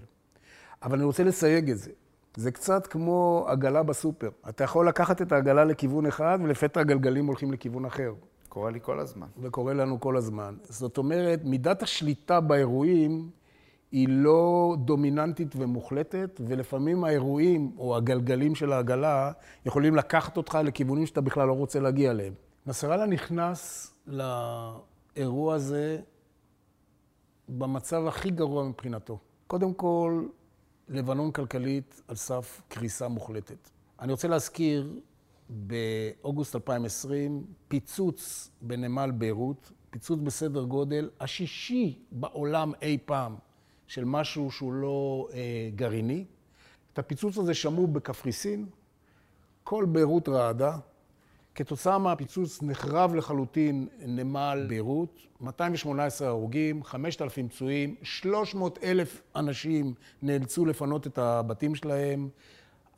אבל 0.82 0.96
אני 0.96 1.04
רוצה 1.04 1.24
לסייג 1.24 1.70
את 1.70 1.78
זה. 1.78 1.90
זה 2.36 2.50
קצת 2.50 2.86
כמו 2.86 3.44
עגלה 3.48 3.82
בסופר. 3.82 4.30
אתה 4.48 4.64
יכול 4.64 4.88
לקחת 4.88 5.22
את 5.22 5.32
העגלה 5.32 5.64
לכיוון 5.64 6.06
אחד, 6.06 6.38
ולפתע 6.42 6.80
הגלגלים 6.80 7.26
הולכים 7.26 7.52
לכיוון 7.52 7.84
אחר. 7.84 8.14
קורה 8.48 8.70
לי 8.70 8.78
כל 8.82 9.00
הזמן. 9.00 9.26
וקורה 9.38 9.74
לנו 9.74 10.00
כל 10.00 10.16
הזמן. 10.16 10.54
זאת 10.62 10.98
אומרת, 10.98 11.40
מידת 11.44 11.82
השליטה 11.82 12.40
באירועים 12.40 13.30
היא 13.92 14.08
לא 14.10 14.76
דומיננטית 14.78 15.54
ומוחלטת, 15.56 16.40
ולפעמים 16.46 17.04
האירועים 17.04 17.72
או 17.78 17.96
הגלגלים 17.96 18.54
של 18.54 18.72
העגלה 18.72 19.32
יכולים 19.66 19.96
לקחת 19.96 20.36
אותך 20.36 20.58
לכיוונים 20.64 21.06
שאתה 21.06 21.20
בכלל 21.20 21.48
לא 21.48 21.52
רוצה 21.52 21.80
להגיע 21.80 22.10
אליהם. 22.10 22.32
נסראללה 22.66 23.06
נכנס 23.06 23.92
לאירוע 24.06 25.54
הזה 25.54 26.00
במצב 27.48 28.06
הכי 28.06 28.30
גרוע 28.30 28.64
מבחינתו. 28.68 29.18
קודם 29.46 29.74
כל, 29.74 30.26
לבנון 30.88 31.32
כלכלית 31.32 32.02
על 32.08 32.16
סף 32.16 32.62
קריסה 32.68 33.08
מוחלטת. 33.08 33.70
אני 34.00 34.12
רוצה 34.12 34.28
להזכיר, 34.28 35.00
באוגוסט 35.48 36.54
2020, 36.54 37.44
פיצוץ 37.68 38.50
בנמל 38.62 39.10
ביירות, 39.10 39.72
פיצוץ 39.90 40.20
בסדר 40.22 40.64
גודל 40.64 41.10
השישי 41.20 41.98
בעולם 42.12 42.72
אי 42.82 42.98
פעם 43.04 43.36
של 43.86 44.04
משהו 44.04 44.50
שהוא 44.50 44.72
לא 44.72 45.28
אה, 45.32 45.70
גרעיני. 45.74 46.24
את 46.92 46.98
הפיצוץ 46.98 47.38
הזה 47.38 47.54
שמעו 47.54 47.86
בקפריסין, 47.86 48.66
כל 49.64 49.84
ביירות 49.88 50.28
רעדה. 50.28 50.78
כתוצאה 51.54 51.98
מהפיצוץ 51.98 52.62
נחרב 52.62 53.14
לחלוטין 53.14 53.88
נמל 54.06 54.64
ביירות, 54.68 55.18
218 55.40 56.28
הרוגים, 56.28 56.84
5,000 56.84 57.48
פצועים, 57.48 57.94
300 58.02 58.78
אלף 58.82 59.22
אנשים 59.36 59.94
נאלצו 60.22 60.66
לפנות 60.66 61.06
את 61.06 61.18
הבתים 61.18 61.74
שלהם, 61.74 62.28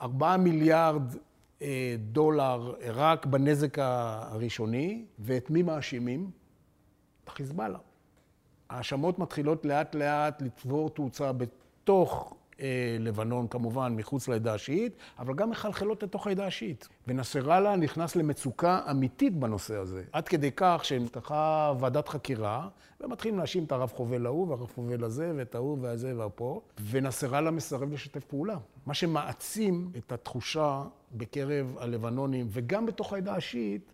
4 0.02 0.36
מיליארד 0.36 1.02
אה, 1.62 1.96
דולר 1.98 2.74
רק 2.86 3.26
בנזק 3.26 3.78
הראשוני, 3.78 5.04
ואת 5.18 5.50
מי 5.50 5.62
מאשימים? 5.62 6.30
את 7.24 7.28
החיזבאללה. 7.28 7.78
ההאשמות 8.70 9.18
מתחילות 9.18 9.64
לאט 9.64 9.94
לאט 9.94 10.42
לצבור 10.42 10.90
תאוצה 10.90 11.32
בתוך 11.32 12.34
לבנון 13.00 13.48
כמובן 13.48 13.96
מחוץ 13.96 14.28
לעדה 14.28 14.54
השיעית, 14.54 14.96
אבל 15.18 15.34
גם 15.34 15.50
מחלחלות 15.50 16.02
לתוך 16.02 16.26
העדה 16.26 16.46
השיעית. 16.46 16.88
ונסראללה 17.08 17.76
נכנס 17.76 18.16
למצוקה 18.16 18.80
אמיתית 18.90 19.36
בנושא 19.36 19.76
הזה, 19.76 20.04
עד 20.12 20.28
כדי 20.28 20.50
כך 20.56 20.80
שנפתחה 20.84 21.72
ועדת 21.80 22.08
חקירה, 22.08 22.68
ומתחילים 23.00 23.38
להאשים 23.38 23.64
את 23.64 23.72
הרב 23.72 23.92
חובל 23.96 24.26
ההוא 24.26 24.48
והרב 24.48 24.70
חובל 24.74 25.04
הזה 25.04 25.32
ואת 25.36 25.54
ההוא 25.54 25.78
והזה 25.80 26.16
והפה, 26.16 26.60
ונסראללה 26.90 27.50
מסרב 27.50 27.92
לשתף 27.92 28.24
פעולה. 28.24 28.56
מה 28.86 28.94
שמעצים 28.94 29.90
את 29.96 30.12
התחושה 30.12 30.84
בקרב 31.12 31.76
הלבנונים 31.78 32.46
וגם 32.50 32.86
בתוך 32.86 33.12
העדה 33.12 33.34
השיעית, 33.34 33.92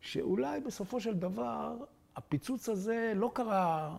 שאולי 0.00 0.60
בסופו 0.60 1.00
של 1.00 1.14
דבר 1.14 1.74
הפיצוץ 2.16 2.68
הזה 2.68 3.12
לא 3.16 3.30
קרה 3.34 3.96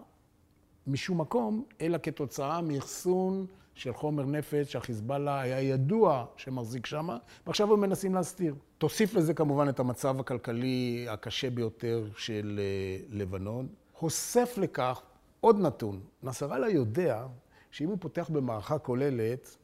משום 0.87 1.21
מקום, 1.21 1.63
אלא 1.81 1.97
כתוצאה 2.03 2.61
מאחסון 2.61 3.45
של 3.77 3.93
חומר 3.93 4.25
נפץ 4.25 4.67
שהחיזבאללה 4.67 5.41
היה 5.41 5.61
ידוע 5.61 6.25
שמחזיק 6.37 6.85
שם, 6.85 7.09
ועכשיו 7.47 7.73
הם 7.73 7.81
מנסים 7.81 8.15
להסתיר. 8.15 8.55
תוסיף 8.77 9.13
לזה 9.13 9.33
כמובן 9.33 9.69
את 9.69 9.79
המצב 9.79 10.19
הכלכלי 10.19 11.05
הקשה 11.09 11.49
ביותר 11.49 12.07
של 12.17 12.59
אה, 12.59 13.05
לבנון. 13.09 13.67
הוסף 13.99 14.57
לכך 14.57 15.01
עוד 15.39 15.59
נתון, 15.59 16.01
נסראללה 16.23 16.69
יודע 16.69 17.25
שאם 17.71 17.87
הוא 17.87 17.97
פותח 17.99 18.29
במערכה 18.33 18.79
כוללת, 18.79 19.57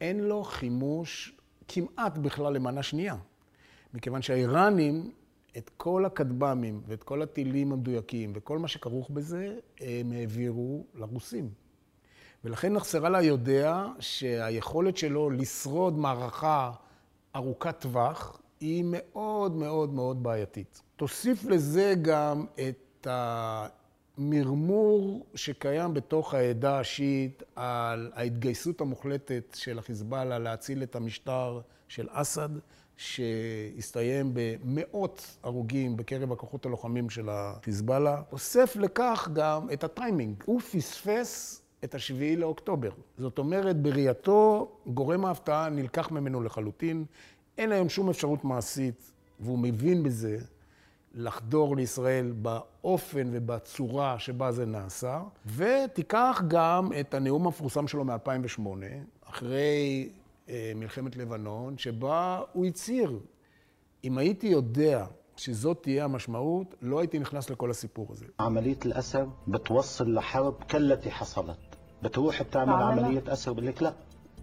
אין 0.00 0.20
לו 0.20 0.44
חימוש 0.44 1.36
כמעט 1.68 2.18
בכלל 2.18 2.52
למנה 2.52 2.82
שנייה. 2.82 3.16
מכיוון 3.94 4.22
שהאיראנים 4.22 5.10
את 5.56 5.70
כל 5.76 6.04
הכטב"מים 6.04 6.80
ואת 6.86 7.02
כל 7.02 7.22
הטילים 7.22 7.72
המדויקים 7.72 8.32
וכל 8.34 8.58
מה 8.58 8.68
שכרוך 8.68 9.10
בזה, 9.10 9.58
הם 9.80 10.12
העבירו 10.12 10.86
לרוסים. 10.94 11.65
ולכן 12.46 12.72
נסראללה 12.72 13.22
יודע 13.22 13.84
שהיכולת 14.00 14.96
שלו 14.96 15.30
לשרוד 15.30 15.98
מערכה 15.98 16.72
ארוכת 17.36 17.80
טווח 17.80 18.40
היא 18.60 18.84
מאוד 18.86 19.56
מאוד 19.56 19.94
מאוד 19.94 20.22
בעייתית. 20.22 20.82
תוסיף 20.96 21.44
לזה 21.44 21.94
גם 22.02 22.46
את 22.68 23.06
המרמור 24.18 25.26
שקיים 25.34 25.94
בתוך 25.94 26.34
העדה 26.34 26.78
השיעית 26.78 27.42
על 27.56 28.12
ההתגייסות 28.14 28.80
המוחלטת 28.80 29.54
של 29.54 29.78
החיזבאללה 29.78 30.38
להציל 30.38 30.82
את 30.82 30.96
המשטר 30.96 31.60
של 31.88 32.08
אסד. 32.10 32.48
שהסתיים 32.98 34.30
במאות 34.34 35.36
הרוגים 35.42 35.96
בקרב 35.96 36.32
הכוחות 36.32 36.66
הלוחמים 36.66 37.10
של 37.10 37.28
החיזבאללה, 37.28 38.22
אוסף 38.32 38.76
לכך 38.76 39.28
גם 39.32 39.70
את 39.72 39.84
הטיימינג. 39.84 40.42
הוא 40.46 40.60
פספס 40.60 41.62
את 41.84 41.94
השביעי 41.94 42.36
לאוקטובר. 42.36 42.90
זאת 43.18 43.38
אומרת, 43.38 43.82
בראייתו, 43.82 44.70
גורם 44.86 45.24
ההפתעה 45.24 45.68
נלקח 45.68 46.10
ממנו 46.10 46.42
לחלוטין. 46.42 47.04
אין 47.58 47.72
היום 47.72 47.88
שום 47.88 48.10
אפשרות 48.10 48.44
מעשית, 48.44 49.12
והוא 49.40 49.58
מבין 49.58 50.02
בזה, 50.02 50.38
לחדור 51.14 51.76
לישראל 51.76 52.32
באופן 52.32 53.28
ובצורה 53.32 54.18
שבה 54.18 54.52
זה 54.52 54.66
נעשה. 54.66 55.22
ותיקח 55.56 56.42
גם 56.48 56.90
את 57.00 57.14
הנאום 57.14 57.46
המפורסם 57.46 57.88
שלו 57.88 58.04
מ-2008, 58.04 58.60
אחרי 59.24 60.08
אה, 60.48 60.72
מלחמת 60.74 61.16
לבנון, 61.16 61.78
שבה 61.78 62.42
הוא 62.52 62.66
הצהיר, 62.66 63.18
אם 64.04 64.18
הייתי 64.18 64.46
יודע 64.46 65.06
שזאת 65.37 65.83
תהיה 65.83 66.05
המשמעות, 66.05 66.75
לא 66.81 66.99
הייתי 66.99 67.19
נכנס 67.19 67.49
לכל 67.49 67.71
הסיפור 67.71 68.07
הזה. 68.11 68.25
עמלית 68.39 68.85
אל-אסר 68.85 69.25
بتوصل 69.47 70.15
לחרב 70.17 70.53
كالتي 70.67 71.11
حصلت. 71.11 71.57
بتروح 72.03 72.41
بتعمل 72.41 72.73
עמליית 72.73 73.29
אסר 73.29 73.53
بقول 73.53 73.67
لك 73.67 73.81
لا, 73.81 73.91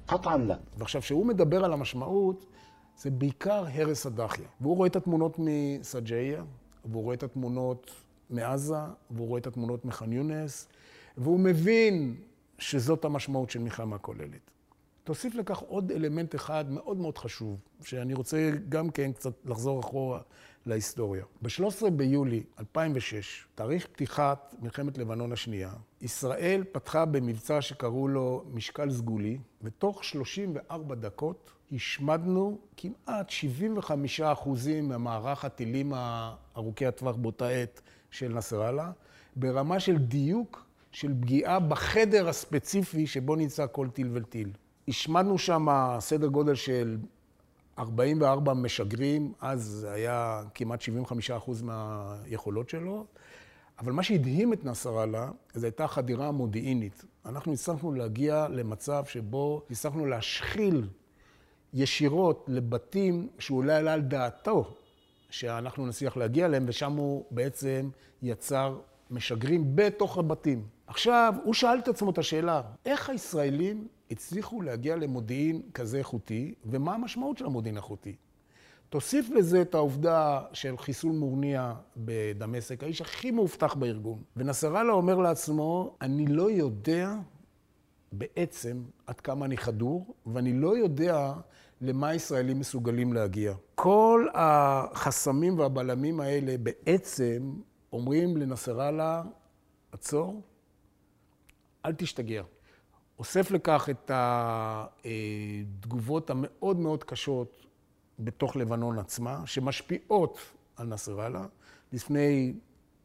قطعا 0.08 0.36
لا. 0.36 0.56
ועכשיו, 0.76 1.02
כשהוא 1.02 1.26
מדבר 1.26 1.64
על 1.64 1.72
המשמעות, 1.72 2.46
זה 2.96 3.10
בעיקר 3.10 3.64
הרס 3.74 4.06
הדחיה. 4.06 4.48
והוא 4.60 4.76
רואה 4.76 4.88
את 4.88 4.96
התמונות 4.96 5.36
מסג'איה, 5.38 6.44
והוא 6.84 7.02
רואה 7.02 7.14
את 7.14 7.22
התמונות 7.22 7.90
מעזה, 8.30 8.76
והוא 9.10 9.28
רואה 9.28 9.40
את 9.40 9.46
התמונות 9.46 9.84
מח'אן 9.84 10.12
יונס, 10.12 10.68
והוא 11.16 11.40
מבין 11.40 12.16
שזאת 12.58 13.04
המשמעות 13.04 13.50
של 13.50 13.58
מלחמה 13.58 13.98
כוללת. 13.98 14.50
תוסיף 15.04 15.34
לכך 15.34 15.58
עוד 15.58 15.92
אלמנט 15.92 16.34
אחד 16.34 16.70
מאוד 16.70 16.96
מאוד 16.96 17.18
חשוב, 17.18 17.58
שאני 17.82 18.14
רוצה 18.14 18.50
גם 18.68 18.90
כן 18.90 19.12
קצת 19.12 19.32
לחזור 19.44 19.80
אחורה 19.80 20.20
להיסטוריה. 20.65 21.25
ב-13 21.41 21.89
ביולי 21.89 22.43
2006, 22.59 23.47
תאריך 23.55 23.87
פתיחת 23.87 24.55
מלחמת 24.61 24.97
לבנון 24.97 25.31
השנייה, 25.31 25.73
ישראל 26.01 26.63
פתחה 26.71 27.05
במבצע 27.05 27.61
שקראו 27.61 28.07
לו 28.07 28.43
משקל 28.53 28.91
סגולי, 28.91 29.37
ותוך 29.61 30.03
34 30.03 30.95
דקות 30.95 31.51
השמדנו 31.71 32.57
כמעט 32.77 33.29
75 33.29 34.21
אחוזים 34.21 34.89
ממערך 34.89 35.45
הטילים 35.45 35.93
ארוכי 36.57 36.85
הטווח 36.85 37.15
באותה 37.15 37.49
עת 37.49 37.81
של 38.11 38.33
נסראללה, 38.33 38.91
ברמה 39.35 39.79
של 39.79 39.97
דיוק 39.97 40.65
של 40.91 41.13
פגיעה 41.21 41.59
בחדר 41.59 42.29
הספציפי 42.29 43.07
שבו 43.07 43.35
נמצא 43.35 43.65
כל 43.71 43.87
טיל 43.89 44.09
וטיל. 44.13 44.49
השמדנו 44.87 45.37
שם 45.37 45.67
סדר 45.99 46.27
גודל 46.27 46.55
של 46.55 46.97
44 47.79 48.53
משגרים, 48.53 49.33
אז 49.41 49.61
זה 49.61 49.91
היה 49.91 50.43
כמעט 50.53 50.81
75 50.81 51.31
אחוז 51.31 51.61
מהיכולות 51.61 52.69
שלו. 52.69 53.05
אבל 53.79 53.91
מה 53.91 54.03
שהדהים 54.03 54.53
את 54.53 54.65
נסראללה, 54.65 55.31
זו 55.53 55.65
הייתה 55.65 55.87
חדירה 55.87 56.31
מודיעינית. 56.31 57.05
אנחנו 57.25 57.53
הצלחנו 57.53 57.93
להגיע 57.93 58.47
למצב 58.49 59.05
שבו 59.05 59.61
הצלחנו 59.71 60.05
להשחיל 60.05 60.87
ישירות 61.73 62.45
לבתים 62.47 63.27
שאולי 63.39 63.73
עלה 63.73 63.93
על 63.93 64.01
דעתו 64.01 64.73
שאנחנו 65.29 65.85
נצליח 65.85 66.17
להגיע 66.17 66.45
אליהם, 66.45 66.65
ושם 66.67 66.91
הוא 66.91 67.25
בעצם 67.31 67.89
יצר 68.21 68.79
משגרים 69.11 69.75
בתוך 69.75 70.17
הבתים. 70.17 70.67
עכשיו, 70.87 71.33
הוא 71.43 71.53
שאל 71.53 71.79
את 71.79 71.87
עצמו 71.87 72.09
את 72.09 72.17
השאלה, 72.17 72.61
איך 72.85 73.09
הישראלים 73.09 73.87
הצליחו 74.13 74.61
להגיע 74.61 74.95
למודיעין 74.95 75.61
כזה 75.73 75.97
איכותי, 75.97 76.53
ומה 76.65 76.93
המשמעות 76.93 77.37
של 77.37 77.45
המודיעין 77.45 77.77
איכותי? 77.77 78.15
תוסיף 78.89 79.29
לזה 79.29 79.61
את 79.61 79.75
העובדה 79.75 80.41
של 80.53 80.77
חיסול 80.77 81.11
מורניה 81.11 81.75
בדמשק, 81.97 82.83
האיש 82.83 83.01
הכי 83.01 83.31
מאובטח 83.31 83.73
בארגון. 83.73 84.21
ונסראללה 84.37 84.93
אומר 84.93 85.15
לעצמו, 85.15 85.97
אני 86.01 86.27
לא 86.27 86.51
יודע 86.51 87.15
בעצם 88.11 88.83
עד 89.07 89.19
כמה 89.19 89.45
אני 89.45 89.57
חדור, 89.57 90.15
ואני 90.25 90.53
לא 90.53 90.77
יודע 90.77 91.33
למה 91.81 92.09
הישראלים 92.09 92.59
מסוגלים 92.59 93.13
להגיע. 93.13 93.53
כל 93.75 94.27
החסמים 94.33 95.59
והבלמים 95.59 96.19
האלה 96.19 96.55
בעצם 96.57 97.53
אומרים 97.93 98.37
לנסראללה, 98.37 99.23
עצור, 99.91 100.41
אל 101.85 101.93
תשתגע. 101.93 102.43
אוסף 103.23 103.51
לכך 103.51 103.89
את 103.91 104.11
התגובות 105.03 106.29
המאוד 106.29 106.79
מאוד 106.79 107.03
קשות 107.03 107.65
בתוך 108.19 108.55
לבנון 108.55 108.99
עצמה, 108.99 109.41
שמשפיעות 109.45 110.37
על 110.75 110.87
נסראללה. 110.87 111.45
לפני 111.93 112.53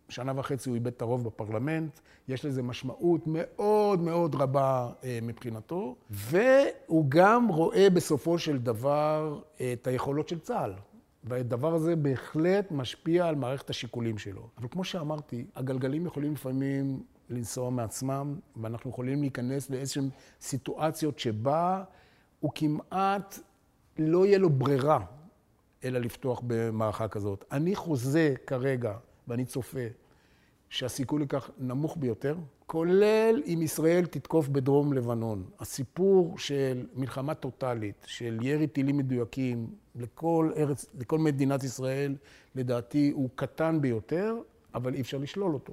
שנה 0.09 0.33
וחצי 0.37 0.68
הוא 0.68 0.74
איבד 0.74 0.87
את 0.87 1.02
הרוב 1.02 1.24
בפרלמנט, 1.24 1.98
יש 2.28 2.44
לזה 2.44 2.62
משמעות 2.62 3.20
מאוד 3.26 4.00
מאוד 4.00 4.35
רבה 4.35 4.90
אה, 5.04 5.18
מבחינתו, 5.22 5.96
והוא 6.11 7.04
גם 7.09 7.48
רואה 7.48 7.90
בסופו 7.90 8.38
של 8.38 8.59
דבר 8.59 9.40
את 9.72 9.87
היכולות 9.87 10.28
של 10.28 10.38
צה"ל. 10.38 10.74
והדבר 11.24 11.74
הזה 11.74 11.96
בהחלט 11.96 12.70
משפיע 12.70 13.26
על 13.26 13.35
מערכת 13.35 13.70
השיקולים 13.70 14.18
שלו. 14.18 14.48
אבל 14.59 14.68
כמו 14.70 14.85
שאמרתי, 14.85 15.44
הגלגלים 15.57 16.07
יכולים 16.07 16.33
לפעמים 16.33 17.02
לנסוע 17.31 17.71
מעצמם, 17.71 18.38
ואנחנו 18.57 18.91
יכולים 18.91 19.21
להיכנס 19.21 19.71
לאיזשהן 19.71 20.09
סיטואציות 20.41 21.19
שבה 21.19 21.85
הוא 22.41 22.51
כמעט 22.55 23.38
לא 23.99 24.27
יהיה 24.27 24.38
לו 24.38 24.51
ברירה 24.51 25.05
אלא 25.85 25.99
לפתוח 25.99 26.43
במערכה 26.47 27.09
כזאת. 27.09 27.45
אני 27.53 27.75
חוזה 27.75 28.35
כרגע, 28.47 28.97
ואני 29.29 29.45
צופה, 29.45 29.87
שהסיכוי 30.69 31.23
לכך 31.23 31.51
נמוך 31.59 31.97
ביותר, 32.01 32.37
כולל 32.67 33.43
אם 33.47 33.61
ישראל 33.62 34.07
תתקוף 34.07 34.49
בדרום 34.49 34.93
לבנון. 34.93 35.45
הסיפור 35.61 36.38
של 36.38 36.87
מלחמה 36.95 37.35
טוטאלית, 37.35 38.07
של 38.07 38.38
ירי 38.43 38.67
טילים 38.67 38.97
מדויקים 38.97 39.67
לכל, 39.97 40.51
ארץ, 40.57 40.87
לכל 40.99 41.19
מדינת 41.19 41.64
ישראל, 41.64 42.17
לדעתי 42.55 43.11
הוא 43.14 43.29
קטן 43.35 43.81
ביותר, 43.81 44.37
אבל 44.75 44.95
אי 44.95 45.01
אפשר 45.01 45.19
לשלול 45.19 45.55
אותו. 45.55 45.73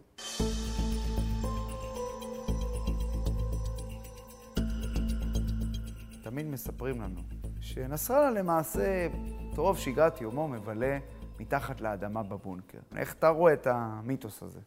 תמיד 6.35 6.47
מספרים 6.47 7.01
לנו 7.01 7.21
שנסראללה 7.59 8.31
למעשה, 8.31 9.07
את 9.53 9.57
רוב 9.57 9.77
שגרת 9.77 10.21
יומו 10.21 10.47
מבלה 10.47 10.99
מתחת 11.39 11.81
לאדמה 11.81 12.23
בבונקר. 12.23 12.77
איך 12.95 13.13
אתה 13.13 13.29
רואה 13.29 13.53
את 13.53 13.67
המיתוס 13.67 14.43
הזה? 14.43 14.59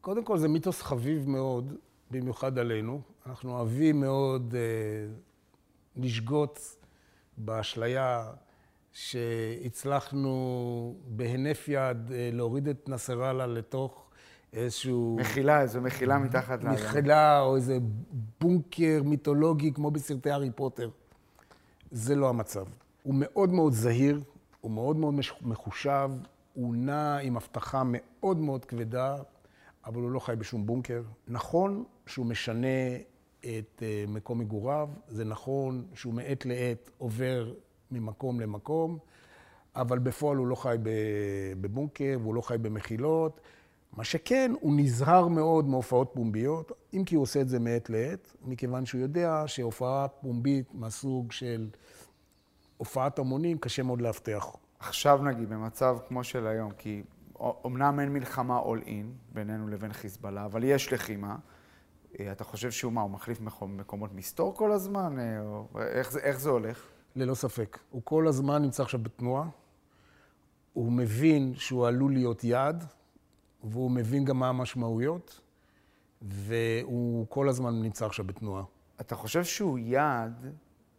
קודם 0.00 0.24
כל, 0.24 0.38
זה 0.38 0.48
מיתוס 0.48 0.82
חביב 0.82 1.28
מאוד, 1.28 1.74
במיוחד 2.10 2.58
עלינו. 2.58 3.00
אנחנו 3.26 3.52
אוהבים 3.52 4.00
מאוד 4.00 4.54
אה, 4.54 4.60
לשגות 5.96 6.76
באשליה 7.36 8.30
שהצלחנו 8.92 10.34
בהינף 11.06 11.68
יד 11.68 12.12
אה, 12.12 12.30
להוריד 12.32 12.68
את 12.68 12.88
נסראללה 12.88 13.46
לתוך 13.46 14.10
איזשהו... 14.52 15.16
מחילה, 15.20 15.60
איזו 15.60 15.80
מחילה 15.80 16.18
מתחת 16.18 16.64
ל... 16.64 16.68
מחילה 16.68 17.40
או 17.40 17.56
איזה 17.56 17.78
בונקר 18.40 19.02
מיתולוגי 19.04 19.72
כמו 19.72 19.90
בסרטי 19.90 20.30
הארי 20.30 20.50
פוטר. 20.50 20.90
זה 21.92 22.14
לא 22.14 22.28
המצב. 22.28 22.64
הוא 23.02 23.14
מאוד 23.18 23.50
מאוד 23.50 23.72
זהיר, 23.72 24.20
הוא 24.60 24.70
מאוד 24.70 24.96
מאוד 24.96 25.14
מחושב, 25.42 26.10
הוא 26.54 26.74
נע 26.74 27.18
עם 27.18 27.36
הבטחה 27.36 27.82
מאוד 27.86 28.36
מאוד 28.36 28.64
כבדה, 28.64 29.16
אבל 29.86 30.02
הוא 30.02 30.10
לא 30.10 30.20
חי 30.20 30.34
בשום 30.38 30.66
בונקר. 30.66 31.02
נכון 31.28 31.84
שהוא 32.06 32.26
משנה 32.26 32.96
את 33.40 33.82
אה, 33.82 34.04
מקום 34.08 34.38
מגוריו, 34.38 34.88
זה 35.08 35.24
נכון 35.24 35.84
שהוא 35.94 36.14
מעת 36.14 36.46
לעת 36.46 36.90
עובר 36.98 37.52
ממקום 37.90 38.40
למקום, 38.40 38.98
אבל 39.76 39.98
בפועל 39.98 40.36
הוא 40.36 40.46
לא 40.46 40.54
חי 40.54 40.76
בבונקר 41.60 42.18
והוא 42.22 42.34
לא 42.34 42.40
חי 42.40 42.58
במחילות. 42.58 43.40
מה 43.96 44.04
שכן, 44.04 44.52
הוא 44.60 44.74
נזהר 44.76 45.28
מאוד 45.28 45.68
מהופעות 45.68 46.10
פומביות, 46.14 46.72
אם 46.94 47.04
כי 47.04 47.14
הוא 47.14 47.22
עושה 47.22 47.40
את 47.40 47.48
זה 47.48 47.58
מעת 47.58 47.90
לעת, 47.90 48.36
מכיוון 48.44 48.86
שהוא 48.86 49.00
יודע 49.00 49.44
שהופעה 49.46 50.08
פומבית 50.08 50.74
מהסוג 50.74 51.32
של 51.32 51.68
הופעת 52.76 53.18
המונים, 53.18 53.58
קשה 53.58 53.82
מאוד 53.82 54.00
לאבטח. 54.00 54.56
עכשיו 54.78 55.22
נגיד, 55.24 55.48
במצב 55.48 55.96
כמו 56.08 56.24
של 56.24 56.46
היום, 56.46 56.70
כי 56.70 57.02
אמנם 57.66 58.00
אין 58.00 58.12
מלחמה 58.12 58.60
all 58.60 58.86
in 58.86 59.34
בינינו 59.34 59.68
לבין 59.68 59.92
חיזבאללה, 59.92 60.44
אבל 60.44 60.64
יש 60.64 60.92
לחימה. 60.92 61.36
אה, 62.20 62.32
אתה 62.32 62.44
חושב 62.44 62.70
שהוא 62.70 62.92
מה, 62.92 63.00
הוא 63.00 63.10
מחליף 63.10 63.40
מקומות 63.66 64.14
מסתור 64.14 64.54
כל 64.56 64.72
הזמן? 64.72 65.18
אה, 65.18 65.40
או 65.40 65.66
איך, 65.80 66.12
זה, 66.12 66.20
איך 66.20 66.40
זה 66.40 66.50
הולך? 66.50 66.86
ללא 67.16 67.34
ספק. 67.34 67.78
הוא 67.90 68.02
כל 68.04 68.28
הזמן 68.28 68.62
נמצא 68.62 68.82
עכשיו 68.82 69.00
בתנועה. 69.02 69.48
הוא 70.72 70.92
מבין 70.92 71.54
שהוא 71.54 71.86
עלול 71.86 72.12
להיות 72.12 72.44
יעד, 72.44 72.84
והוא 73.64 73.90
מבין 73.90 74.24
גם 74.24 74.38
מה 74.38 74.48
המשמעויות, 74.48 75.40
והוא 76.22 77.26
כל 77.28 77.48
הזמן 77.48 77.82
נמצא 77.82 78.06
עכשיו 78.06 78.24
בתנועה. 78.24 78.64
אתה 79.00 79.16
חושב 79.16 79.44
שהוא 79.44 79.78
יעד 79.78 80.46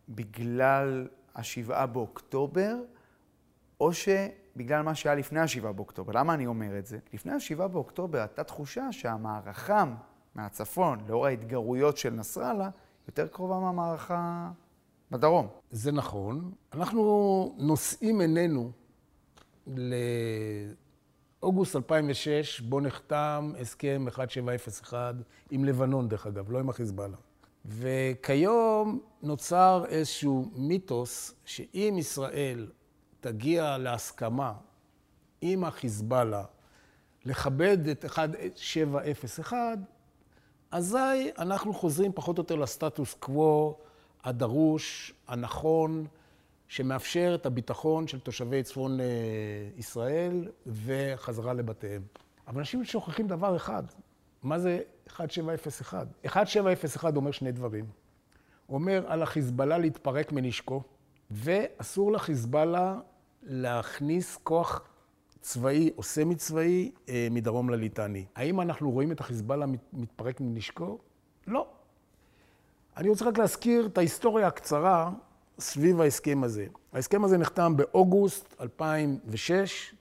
בגלל 0.10 1.08
השבעה 1.36 1.86
באוקטובר, 1.86 2.76
או 3.82 3.92
שבגלל 3.94 4.82
מה 4.82 4.96
שהיה 4.96 5.16
לפני 5.16 5.40
השבעה 5.40 5.72
באוקטובר? 5.72 6.14
למה 6.16 6.34
אני 6.34 6.46
אומר 6.46 6.80
את 6.80 6.86
זה? 6.86 7.00
לפני 7.14 7.32
השבעה 7.32 7.68
באוקטובר 7.68 8.20
הייתה 8.20 8.44
תחושה 8.44 8.92
שהמערכה 8.92 9.86
מהצפון, 10.36 11.00
לאור 11.08 11.26
ההתגרויות 11.26 11.98
של 11.98 12.10
נסראללה, 12.10 12.70
יותר 13.08 13.28
קרובה 13.28 13.60
מהמערכה 13.60 14.52
בדרום. 15.12 15.48
זה 15.72 15.92
נכון. 15.92 16.52
אנחנו 16.74 17.56
נושאים 17.58 18.22
עינינו 18.22 18.72
לאוגוסט 21.44 21.76
2006, 21.76 22.60
בו 22.60 22.80
נחתם 22.80 23.52
הסכם 23.60 24.06
1701 24.08 25.16
עם 25.52 25.66
לבנון, 25.66 26.10
דרך 26.10 26.28
אגב, 26.28 26.52
לא 26.52 26.60
עם 26.60 26.70
החיזבאללה. 26.70 27.18
וכיום 27.66 29.00
נוצר 29.22 29.84
איזשהו 29.88 30.52
מיתוס 30.56 31.34
שאם 31.46 31.96
ישראל 32.00 32.68
תגיע 33.20 33.78
להסכמה 33.78 34.54
עם 35.42 35.64
החיזבאללה 35.64 36.44
לכבד 37.26 37.88
את 37.88 38.06
1701, 38.06 39.58
אזי 40.72 41.32
אנחנו 41.38 41.74
חוזרים 41.74 42.12
פחות 42.16 42.38
או 42.38 42.42
יותר 42.42 42.56
לסטטוס 42.56 43.14
קוו 43.14 43.78
הדרוש, 44.24 45.14
הנכון, 45.28 46.08
שמאפשר 46.68 47.36
את 47.36 47.46
הביטחון 47.46 48.08
של 48.08 48.20
תושבי 48.20 48.64
צפון 48.64 49.00
אה, 49.00 49.06
ישראל 49.78 50.48
וחזרה 50.68 51.54
לבתיהם. 51.54 52.02
אבל 52.48 52.60
אנשים 52.60 52.86
שוכחים 52.86 53.28
דבר 53.28 53.56
אחד, 53.56 53.84
מה 54.44 54.60
זה 54.60 54.80
1701? 55.20 56.08
1701 56.26 57.16
אומר 57.16 57.32
שני 57.32 57.52
דברים. 57.52 57.86
הוא 58.66 58.76
אומר 58.76 59.04
על 59.08 59.24
החיזבאללה 59.24 59.78
להתפרק 59.78 60.32
מנשקו, 60.32 60.84
ואסור 61.32 62.12
לחיזבאללה 62.12 63.00
להכניס 63.44 64.38
כוח 64.44 64.82
צבאי 65.42 65.92
או 65.98 66.04
סמי 66.04 66.36
צבאי 66.36 66.92
אה, 67.10 67.28
מדרום 67.32 67.70
לליטני. 67.70 68.26
האם 68.36 68.62
אנחנו 68.62 68.92
רואים 68.92 69.12
את 69.12 69.20
החיזבאללה 69.20 69.66
מתפרק 69.94 70.42
מנשקו? 70.42 70.98
לא. 71.48 71.68
אני 72.98 73.10
רוצה 73.10 73.26
רק 73.26 73.38
להזכיר 73.38 73.86
את 73.86 73.98
ההיסטוריה 73.98 74.48
הקצרה 74.48 75.12
סביב 75.60 76.02
ההסכם 76.02 76.44
הזה. 76.44 76.66
ההסכם 76.94 77.24
הזה 77.24 77.38
נחתם 77.38 77.78
באוגוסט 77.78 78.56
2006, 78.62 79.96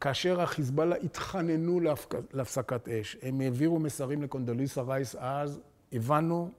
כאשר 0.00 0.40
החיזבאללה 0.40 0.96
התחננו 0.96 1.80
להפק... 1.80 2.14
להפסקת 2.32 2.88
אש. 2.88 3.16
הם 3.22 3.40
העבירו 3.40 3.78
מסרים 3.78 4.22
לקונדוליסה 4.22 4.82
רייס 4.82 5.16
אז, 5.18 5.60
הבנו, 5.92 6.50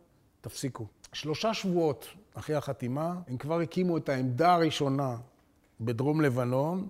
תפסיקו. 0.42 0.86
שלושה 1.14 1.54
שבועות 1.54 2.08
אחרי 2.34 2.56
החתימה, 2.56 3.16
הם 3.28 3.38
כבר 3.38 3.60
הקימו 3.60 3.98
את 3.98 4.10
העמדה 4.10 4.54
הראשונה 4.54 5.18
בדרום 5.82 6.22
לבנון, 6.22 6.88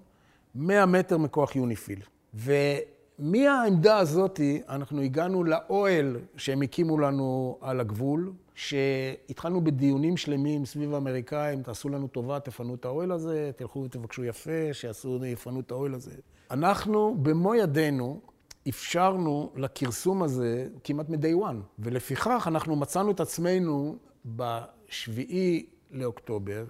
100 0.56 0.86
מטר 0.86 1.18
מכוח 1.18 1.56
יוניפיל. 1.56 2.00
ומהעמדה 2.34 3.98
הזאת 3.98 4.40
אנחנו 4.70 5.02
הגענו 5.02 5.44
לאוהל 5.44 6.20
שהם 6.38 6.62
הקימו 6.62 6.98
לנו 6.98 7.58
על 7.62 7.80
הגבול, 7.80 8.34
שהתחלנו 8.56 9.64
בדיונים 9.64 10.18
שלמים 10.18 10.66
סביב 10.66 10.94
האמריקאים, 10.94 11.64
תעשו 11.64 11.90
לנו 11.90 12.08
טובה, 12.08 12.40
תפנו 12.40 12.76
את 12.76 12.86
האוהל 12.86 13.12
הזה, 13.12 13.52
תלכו 13.56 13.84
ותבקשו 13.84 14.24
יפה, 14.24 14.74
שיעשו, 14.74 15.26
יפנו 15.26 15.60
את 15.60 15.72
האוהל 15.72 15.94
הזה. 15.94 16.12
אנחנו 16.52 17.16
במו 17.22 17.56
ידינו 17.56 18.20
אפשרנו 18.70 19.52
לכרסום 19.56 20.24
הזה 20.24 20.68
כמעט 20.84 21.10
מ-day 21.10 21.44
one, 21.44 21.56
ולפיכך 21.80 22.48
אנחנו 22.48 22.76
מצאנו 22.76 23.12
את 23.12 23.20
עצמנו 23.20 23.96
בשביעי 24.26 25.66
לאוקטובר 25.92 26.66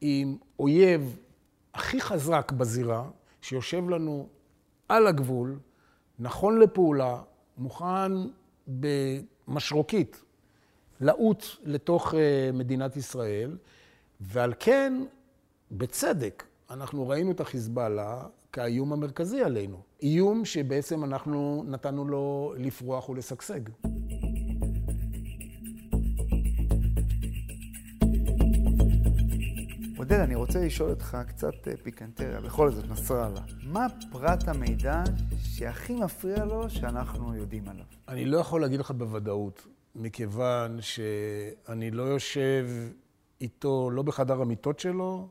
עם 0.00 0.36
אויב 0.58 1.18
הכי 1.74 2.00
חזק 2.00 2.52
בזירה, 2.56 3.10
שיושב 3.40 3.90
לנו 3.90 4.28
על 4.88 5.06
הגבול, 5.06 5.58
נכון 6.18 6.58
לפעולה, 6.58 7.20
מוכן 7.58 8.12
במשרוקית 8.66 10.22
לעוט 11.02 11.44
לתוך 11.64 12.14
אה, 12.14 12.50
מדינת 12.52 12.96
ישראל, 12.96 13.56
ועל 14.20 14.54
כן, 14.60 15.04
בצדק, 15.70 16.44
אנחנו 16.70 17.08
ראינו 17.08 17.30
את 17.30 17.40
החיזבאללה 17.40 18.22
כאיום 18.52 18.92
המרכזי 18.92 19.42
עלינו. 19.42 19.76
איום 20.02 20.44
שבעצם 20.44 21.04
אנחנו 21.04 21.64
נתנו 21.66 22.04
לו 22.04 22.54
לפרוח 22.58 23.08
ולשגשג. 23.08 23.60
עודד, 29.96 30.20
אני 30.20 30.34
רוצה 30.34 30.64
לשאול 30.64 30.90
אותך 30.90 31.18
קצת 31.28 31.68
אה, 31.68 31.76
פיקנטריה, 31.82 32.40
בכל 32.40 32.70
זאת, 32.70 32.90
נסראללה. 32.90 33.40
מה 33.62 33.86
פרט 34.12 34.48
המידע 34.48 35.02
שהכי 35.42 35.94
מפריע 35.94 36.44
לו 36.44 36.70
שאנחנו 36.70 37.34
יודעים 37.36 37.68
עליו? 37.68 37.84
אני 38.08 38.24
לא 38.24 38.38
יכול 38.38 38.60
להגיד 38.60 38.80
לך 38.80 38.90
בוודאות, 38.90 39.66
מכיוון 39.94 40.80
שאני 40.80 41.90
לא 41.90 42.02
יושב 42.02 42.68
איתו, 43.40 43.90
לא 43.90 44.02
בחדר 44.02 44.40
המיטות 44.40 44.80
שלו, 44.80 45.28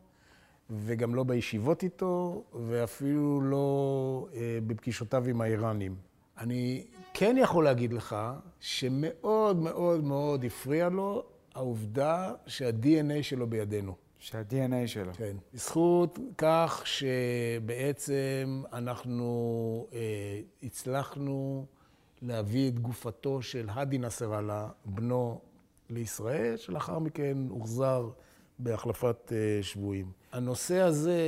וגם 0.69 1.15
לא 1.15 1.23
בישיבות 1.23 1.83
איתו, 1.83 2.43
ואפילו 2.67 3.41
לא 3.41 4.27
אה, 4.33 4.59
בפגישותיו 4.67 5.25
עם 5.27 5.41
האיראנים. 5.41 5.95
אני 6.37 6.87
כן 7.13 7.35
יכול 7.39 7.63
להגיד 7.63 7.93
לך 7.93 8.15
שמאוד 8.59 9.57
מאוד 9.57 10.03
מאוד 10.03 10.43
הפריע 10.45 10.89
לו 10.89 11.23
העובדה 11.55 12.33
שה-DNA 12.47 13.23
שלו 13.23 13.47
בידינו. 13.47 13.95
שה-DNA 14.19 14.87
שלו. 14.87 15.13
כן. 15.13 15.37
בזכות 15.53 16.19
כך 16.37 16.83
שבעצם 16.85 18.63
אנחנו 18.73 19.87
אה, 19.93 20.39
הצלחנו 20.63 21.65
להביא 22.21 22.69
את 22.69 22.79
גופתו 22.79 23.41
של 23.41 23.69
האדי 23.69 23.97
נסראללה, 23.97 24.69
בנו, 24.85 25.39
לישראל, 25.89 26.57
שלאחר 26.57 26.99
מכן 26.99 27.37
הוחזר 27.49 28.09
בהחלפת 28.59 29.31
אה, 29.35 29.63
שבויים. 29.63 30.11
הנושא 30.31 30.79
הזה 30.79 31.19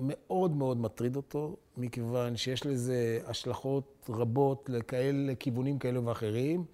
מאוד 0.00 0.56
מאוד 0.56 0.76
מטריד 0.76 1.16
אותו, 1.16 1.56
מכיוון 1.76 2.36
שיש 2.36 2.66
לזה 2.66 3.20
השלכות 3.26 4.08
רבות 4.08 4.70
לכאלה, 4.72 5.32
לכיוונים 5.32 5.78
כאלה 5.78 6.08
ואחרים, 6.08 6.64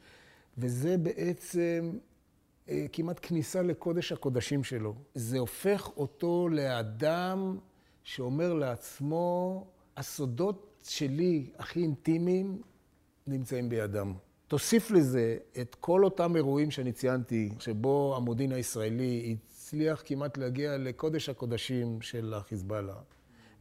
וזה 0.58 0.98
בעצם 0.98 1.98
אה, 2.68 2.86
כמעט 2.92 3.18
כניסה 3.22 3.62
לקודש 3.62 4.12
הקודשים 4.12 4.64
שלו. 4.64 4.94
זה 5.14 5.38
הופך 5.38 5.90
אותו 5.96 6.48
לאדם 6.48 7.58
שאומר 8.04 8.54
לעצמו, 8.54 9.64
הסודות 9.96 10.82
שלי 10.88 11.50
הכי 11.58 11.82
אינטימיים 11.82 12.62
נמצאים 13.28 13.68
בידם. 13.68 14.14
תוסיף 14.48 14.90
לזה 14.90 15.36
את 15.60 15.76
כל 15.80 16.04
אותם 16.04 16.36
אירועים 16.36 16.70
שאני 16.70 16.92
ציינתי, 16.92 17.48
שבו 17.58 18.14
המודיעין 18.16 18.52
הישראלי 18.52 19.36
הצליח 19.50 20.02
כמעט 20.04 20.38
להגיע 20.38 20.78
לקודש 20.78 21.28
הקודשים 21.28 22.00
של 22.00 22.34
החיזבאללה. 22.36 22.94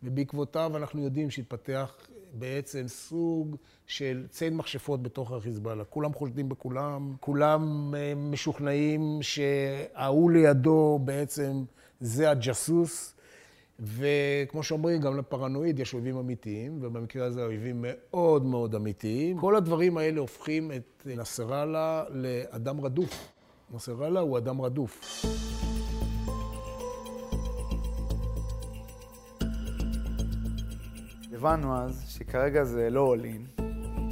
ובעקבותיו 0.04 0.78
אנחנו 0.78 1.04
יודעים 1.04 1.30
שהתפתח 1.30 1.96
בעצם 2.34 2.88
סוג 2.88 3.56
של 3.88 4.26
ציין 4.30 4.58
מכשפות 4.58 5.04
בתוך 5.04 5.32
החיזבאללה. 5.32 5.84
כולם 5.84 6.14
חושדים 6.14 6.50
בכולם, 6.50 7.14
כולם 7.20 7.94
אה, 7.96 8.14
משוכנעים 8.16 9.20
שההוא 9.22 10.32
לידו 10.32 11.00
בעצם 11.04 11.64
זה 12.00 12.30
הג'סוס. 12.30 13.14
וכמו 13.80 14.64
שאומרים, 14.64 15.02
גם 15.02 15.18
לפרנואיד 15.18 15.80
יש 15.80 15.94
אויבים 15.94 16.18
אמיתיים, 16.18 16.78
ובמקרה 16.82 17.26
הזה 17.26 17.46
אויבים 17.46 17.86
מאוד 17.88 18.46
מאוד 18.46 18.76
אמיתיים. 18.76 19.40
כל 19.40 19.56
הדברים 19.56 19.98
האלה 19.98 20.20
הופכים 20.20 20.72
את 20.72 21.04
נסראללה 21.06 22.04
לאדם 22.10 22.82
רדוף. 22.82 23.34
נסראללה 23.74 24.20
הוא 24.20 24.38
אדם 24.38 24.62
רדוף. 24.62 25.26
הבנו 31.34 31.78
אז 31.78 32.04
שכרגע 32.08 32.64
זה 32.64 32.90
לא 32.90 33.16
all 33.16 33.62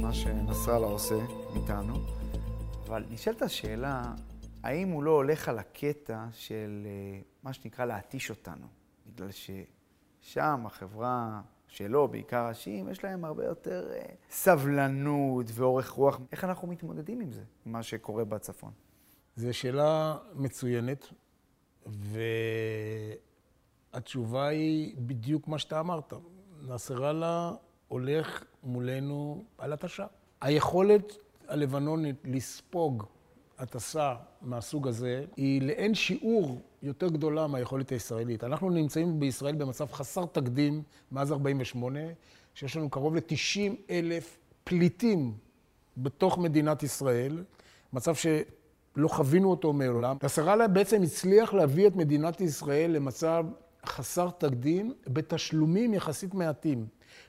מה 0.00 0.14
שנסראללה 0.14 0.86
עושה 0.86 1.14
איתנו, 1.56 1.94
אבל 2.86 3.04
נשאלת 3.10 3.42
השאלה, 3.42 4.02
האם 4.62 4.88
הוא 4.88 5.02
לא 5.02 5.10
הולך 5.10 5.48
על 5.48 5.58
הקטע 5.58 6.24
של 6.32 6.86
אה, 6.86 7.20
מה 7.42 7.52
שנקרא 7.52 7.84
להתיש 7.84 8.30
אותנו? 8.30 8.85
בגלל 9.16 9.30
ששם 9.30 10.62
החברה 10.66 11.40
שלו, 11.68 12.08
בעיקר 12.08 12.48
ראשים, 12.48 12.88
יש 12.88 13.04
להם 13.04 13.24
הרבה 13.24 13.44
יותר 13.44 13.90
אה, 13.92 14.02
סבלנות 14.30 15.46
ואורך 15.54 15.90
רוח. 15.90 16.20
איך 16.32 16.44
אנחנו 16.44 16.68
מתמודדים 16.68 17.20
עם 17.20 17.32
זה, 17.32 17.42
עם 17.66 17.72
מה 17.72 17.82
שקורה 17.82 18.24
בצפון? 18.24 18.72
זו 19.36 19.54
שאלה 19.54 20.16
מצוינת, 20.34 21.06
והתשובה 23.92 24.46
היא 24.46 24.96
בדיוק 24.98 25.48
מה 25.48 25.58
שאתה 25.58 25.80
אמרת. 25.80 26.12
נסראללה 26.62 27.52
הולך 27.88 28.44
מולנו 28.62 29.44
על 29.58 29.72
התשה. 29.72 30.06
היכולת 30.40 31.12
הלבנונית 31.48 32.16
לספוג 32.24 33.04
הטסה 33.58 34.14
מהסוג 34.42 34.88
הזה 34.88 35.24
היא 35.36 35.62
לאין 35.62 35.94
שיעור 35.94 36.60
יותר 36.82 37.08
גדולה 37.08 37.46
מהיכולת 37.46 37.90
הישראלית. 37.90 38.44
אנחנו 38.44 38.70
נמצאים 38.70 39.20
בישראל 39.20 39.54
במצב 39.54 39.86
חסר 39.92 40.24
תקדים 40.24 40.82
מאז 41.12 41.32
48', 41.32 42.00
שיש 42.54 42.76
לנו 42.76 42.90
קרוב 42.90 43.14
ל-90 43.14 43.90
אלף 43.90 44.38
פליטים 44.64 45.34
בתוך 45.96 46.38
מדינת 46.38 46.82
ישראל, 46.82 47.44
מצב 47.92 48.14
שלא 48.14 49.08
חווינו 49.08 49.50
אותו 49.50 49.72
מעולם. 49.72 50.16
נסראללה 50.22 50.68
בעצם 50.68 51.02
הצליח 51.02 51.54
להביא 51.54 51.86
את 51.86 51.96
מדינת 51.96 52.40
ישראל 52.40 52.90
למצב 52.90 53.46
חסר 53.86 54.30
תקדים 54.30 54.94
בתשלומים 55.06 55.94
יחסית 55.94 56.34
מעטים. 56.34 56.86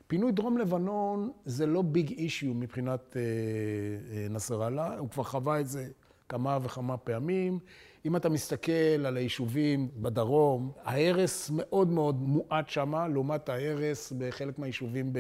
פינוי 0.07 0.31
דרום 0.31 0.57
לבנון 0.57 1.31
זה 1.45 1.65
לא 1.65 1.81
ביג 1.81 2.11
אישיו 2.11 2.53
מבחינת 2.53 3.17
אה, 3.17 3.21
אה, 3.21 4.27
נסראללה, 4.29 4.97
הוא 4.97 5.09
כבר 5.09 5.23
חווה 5.23 5.59
את 5.59 5.67
זה 5.67 5.87
כמה 6.29 6.57
וכמה 6.61 6.97
פעמים. 6.97 7.59
אם 8.05 8.15
אתה 8.15 8.29
מסתכל 8.29 9.05
על 9.05 9.17
היישובים 9.17 9.89
בדרום, 9.95 10.71
ההרס 10.83 11.51
מאוד 11.53 11.87
מאוד 11.87 12.21
מועט 12.21 12.69
שמה, 12.69 13.07
לעומת 13.07 13.49
ההרס 13.49 14.13
בחלק 14.17 14.59
מהיישובים 14.59 15.13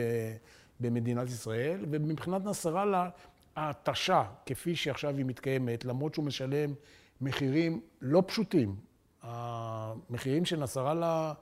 במדינת 0.79 1.27
ישראל, 1.27 1.85
ומבחינת 1.91 2.45
נסראללה, 2.45 3.09
ההתשה, 3.55 4.23
כפי 4.45 4.75
שעכשיו 4.75 5.17
היא 5.17 5.25
מתקיימת, 5.25 5.85
למרות 5.85 6.13
שהוא 6.13 6.25
משלם 6.25 6.73
מחירים 7.21 7.81
לא 8.01 8.23
פשוטים, 8.27 8.75
המחירים 9.21 10.45
שנסראללה 10.45 11.33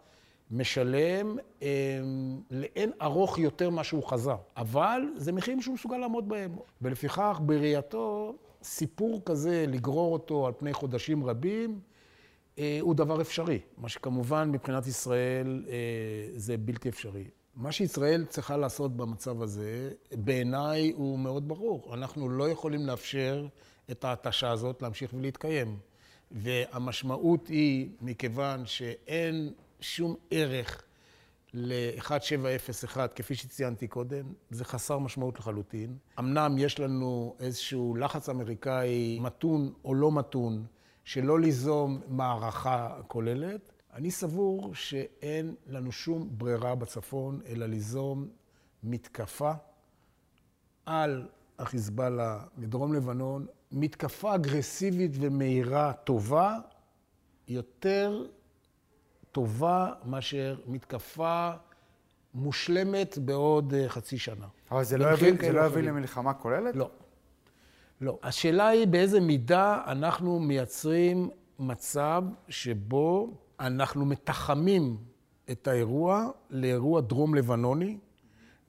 משלם 0.51 1.37
הם 1.61 2.41
לאין 2.51 2.91
ארוך 3.01 3.39
יותר 3.39 3.69
מה 3.69 3.83
שהוא 3.83 4.03
חזה, 4.03 4.31
אבל 4.57 5.01
זה 5.15 5.31
מחירים 5.31 5.61
שהוא 5.61 5.73
מסוגל 5.73 5.97
לעמוד 5.97 6.29
בהם. 6.29 6.55
ולפיכך, 6.81 7.39
בראייתו, 7.45 8.35
סיפור 8.65 9.21
כזה, 9.25 9.65
לגרור 9.67 10.13
אותו 10.13 10.47
על 10.47 10.53
פני 10.57 10.73
חודשים 10.73 11.23
רבים, 11.23 11.79
אה, 12.59 12.77
הוא 12.81 12.95
דבר 12.95 13.21
אפשרי. 13.21 13.59
מה 13.77 13.89
שכמובן 13.89 14.51
מבחינת 14.51 14.87
ישראל 14.87 15.65
אה, 15.67 15.73
זה 16.35 16.57
בלתי 16.57 16.89
אפשרי. 16.89 17.23
מה 17.55 17.71
שישראל 17.71 18.25
צריכה 18.25 18.57
לעשות 18.57 18.97
במצב 18.97 19.41
הזה, 19.41 19.91
בעיניי 20.11 20.91
הוא 20.95 21.19
מאוד 21.19 21.47
ברור. 21.47 21.93
אנחנו 21.93 22.29
לא 22.29 22.49
יכולים 22.49 22.85
לאפשר 22.85 23.47
את 23.91 24.03
ההתשה 24.03 24.51
הזאת 24.51 24.81
להמשיך 24.81 25.13
ולהתקיים. 25.13 25.77
והמשמעות 26.31 27.47
היא, 27.47 27.89
מכיוון 28.01 28.65
שאין 28.65 29.53
שום 29.79 30.15
ערך 30.31 30.83
ל-1701, 31.55 32.97
כפי 33.15 33.35
שציינתי 33.35 33.87
קודם, 33.87 34.33
זה 34.49 34.65
חסר 34.65 34.99
משמעות 34.99 35.39
לחלוטין. 35.39 35.97
אמנם 36.19 36.55
יש 36.57 36.79
לנו 36.79 37.35
איזשהו 37.39 37.95
לחץ 37.95 38.29
אמריקאי 38.29 39.19
מתון 39.21 39.73
או 39.85 39.95
לא 39.95 40.11
מתון, 40.11 40.65
שלא 41.03 41.39
ליזום 41.39 42.01
מערכה 42.07 43.01
כוללת. 43.07 43.71
אני 43.93 44.11
סבור 44.11 44.75
שאין 44.75 45.55
לנו 45.67 45.91
שום 45.91 46.29
ברירה 46.31 46.75
בצפון, 46.75 47.41
אלא 47.47 47.65
ליזום 47.65 48.27
מתקפה 48.83 49.51
על 50.85 51.27
החיזבאללה 51.59 52.39
מדרום 52.57 52.93
לבנון, 52.93 53.45
מתקפה 53.71 54.35
אגרסיבית 54.35 55.11
ומהירה 55.19 55.93
טובה, 55.93 56.57
יותר 57.47 58.25
טובה 59.35 59.91
מאשר 60.05 60.55
מתקפה 60.67 61.51
מושלמת 62.33 63.17
בעוד 63.17 63.73
אה, 63.73 63.89
חצי 63.89 64.17
שנה. 64.17 64.45
אבל 64.71 64.83
זה 64.83 64.97
לא 64.97 65.13
יביא, 65.13 65.33
זה 65.41 65.51
לא 65.51 65.65
יביא 65.65 65.81
למלחמה 65.81 66.33
כוללת? 66.33 66.75
לא. 66.75 66.89
לא. 68.01 68.19
השאלה 68.23 68.67
היא 68.67 68.87
באיזה 68.87 69.19
מידה 69.19 69.81
אנחנו 69.87 70.39
מייצרים 70.39 71.29
מצב 71.59 72.23
שבו 72.49 73.33
אנחנו 73.59 74.05
מתחמים 74.05 74.97
את 75.51 75.67
האירוע 75.67 76.29
לאירוע 76.49 77.01
דרום-לבנוני, 77.01 77.97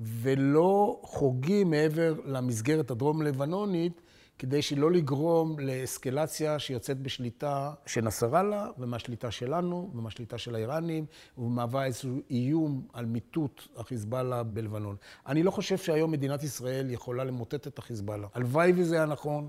ולא 0.01 1.01
חוגים 1.03 1.71
מעבר 1.71 2.15
למסגרת 2.25 2.91
הדרום-לבנונית, 2.91 4.03
כדי 4.39 4.63
שלא 4.63 4.91
לגרום 4.91 5.59
לאסקלציה 5.59 6.59
שיוצאת 6.59 7.01
בשליטה 7.01 7.73
של 7.87 8.01
נסראללה, 8.01 8.69
ומהשליטה 8.79 9.31
שלנו, 9.31 9.91
ומהשליטה 9.95 10.39
של 10.39 10.55
האיראנים, 10.55 11.07
ומהווה 11.39 11.85
איזשהו 11.85 12.21
איום 12.31 12.87
על 12.93 13.05
מיטוט 13.05 13.63
החיזבאללה 13.77 14.43
בלבנון. 14.43 14.97
אני 15.27 15.43
לא 15.43 15.51
חושב 15.51 15.77
שהיום 15.77 16.11
מדינת 16.11 16.43
ישראל 16.43 16.91
יכולה 16.91 17.25
למוטט 17.25 17.67
את 17.67 17.79
החיזבאללה. 17.79 18.27
הלוואי 18.35 18.73
וזה 18.77 18.97
היה 18.97 19.07
נכון, 19.07 19.49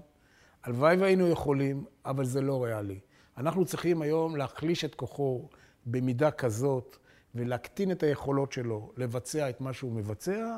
הלוואי 0.64 0.96
והיינו 0.96 1.28
יכולים, 1.28 1.86
אבל 2.06 2.26
זה 2.26 2.42
לא 2.42 2.64
ריאלי. 2.64 3.00
אנחנו 3.38 3.66
צריכים 3.66 4.02
היום 4.02 4.36
להחליש 4.36 4.86
את 4.86 4.96
כוחו 4.96 5.50
במידה 5.86 6.32
כזאת, 6.32 6.98
ולהקטין 7.36 7.92
את 7.92 8.04
היכולות 8.04 8.52
שלו 8.52 8.92
לבצע 8.98 9.50
את 9.50 9.62
מה 9.62 9.74
שהוא 9.74 9.92
מבצע, 9.92 10.58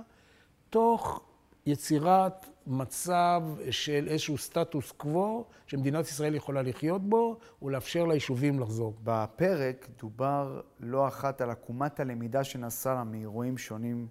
תוך 0.69 1.21
יצירת 1.65 2.45
מצב 2.67 3.41
של 3.71 4.07
איזשהו 4.07 4.37
סטטוס 4.37 4.91
קוו 4.91 5.45
שמדינת 5.67 6.05
ישראל 6.05 6.35
יכולה 6.35 6.61
לחיות 6.61 7.09
בו 7.09 7.37
ולאפשר 7.61 8.05
ליישובים 8.05 8.59
לחזור. 8.59 8.93
בפרק 9.03 9.89
דובר 9.99 10.61
לא 10.79 11.07
אחת 11.07 11.41
על 11.41 11.49
עקומת 11.49 11.99
הלמידה 11.99 12.43
שנסע 12.43 13.03
מאירועים 13.03 13.57
שונים 13.57 14.07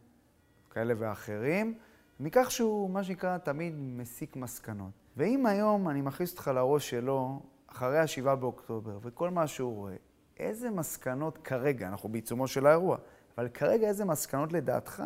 כאלה 0.70 0.94
ואחרים, 0.98 1.74
מכך 2.20 2.50
שהוא, 2.50 2.90
מה 2.90 3.04
שנקרא, 3.04 3.38
תמיד 3.38 3.74
מסיק 3.78 4.36
מסקנות. 4.36 4.90
ואם 5.16 5.46
היום 5.46 5.88
אני 5.88 6.00
מכניס 6.00 6.32
אותך 6.32 6.48
לראש 6.54 6.90
שלו, 6.90 7.40
אחרי 7.66 7.98
ה-7 7.98 8.34
באוקטובר, 8.34 8.98
וכל 9.02 9.30
מה 9.30 9.46
שהוא 9.46 9.74
רואה, 9.74 9.96
איזה 10.38 10.70
מסקנות 10.70 11.38
כרגע, 11.38 11.88
אנחנו 11.88 12.08
בעיצומו 12.08 12.46
של 12.46 12.66
האירוע, 12.66 12.96
אבל 13.38 13.48
כרגע 13.48 13.88
איזה 13.88 14.04
מסקנות 14.04 14.52
לדעתך 14.52 15.02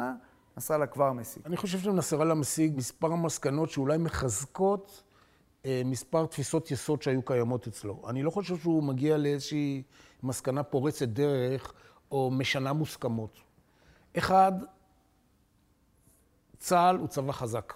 נסראללה 0.56 0.86
כבר 0.86 1.12
משיג? 1.12 1.42
אני 1.46 1.56
חושב 1.56 1.78
שנסראללה 1.78 2.34
משיג 2.34 2.76
מספר 2.76 3.14
מסקנות 3.14 3.70
שאולי 3.70 3.98
מחזקות 3.98 5.02
אה, 5.66 5.82
מספר 5.84 6.26
תפיסות 6.26 6.70
יסוד 6.70 7.02
שהיו 7.02 7.22
קיימות 7.22 7.66
אצלו. 7.66 8.02
אני 8.08 8.22
לא 8.22 8.30
חושב 8.30 8.56
שהוא 8.56 8.82
מגיע 8.82 9.18
לאיזושהי 9.18 9.82
מסקנה 10.22 10.62
פורצת 10.62 11.08
דרך 11.08 11.72
או 12.10 12.30
משנה 12.30 12.72
מוסכמות. 12.72 13.40
אחד, 14.18 14.52
צה"ל 16.58 16.96
הוא 16.96 17.08
צבא 17.08 17.32
חזק. 17.32 17.74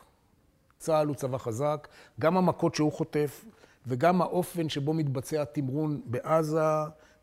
צה"ל 0.78 1.06
הוא 1.06 1.14
צבא 1.16 1.38
חזק, 1.38 1.88
גם 2.20 2.36
המכות 2.36 2.74
שהוא 2.74 2.92
חוטף 2.92 3.44
וגם 3.86 4.22
האופן 4.22 4.68
שבו 4.68 4.94
מתבצע 4.94 5.42
התמרון 5.42 6.00
בעזה, 6.04 6.60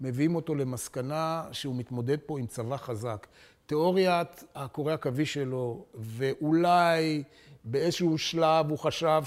מביאים 0.01 0.35
אותו 0.35 0.55
למסקנה 0.55 1.47
שהוא 1.51 1.75
מתמודד 1.75 2.17
פה 2.25 2.39
עם 2.39 2.47
צבא 2.47 2.77
חזק. 2.77 3.27
תיאוריית 3.73 4.43
הקורא 4.55 4.93
הקווי 4.93 5.25
שלו, 5.25 5.86
ואולי 5.95 7.23
באיזשהו 7.63 8.17
שלב 8.17 8.69
הוא 8.69 8.79
חשב 8.79 9.23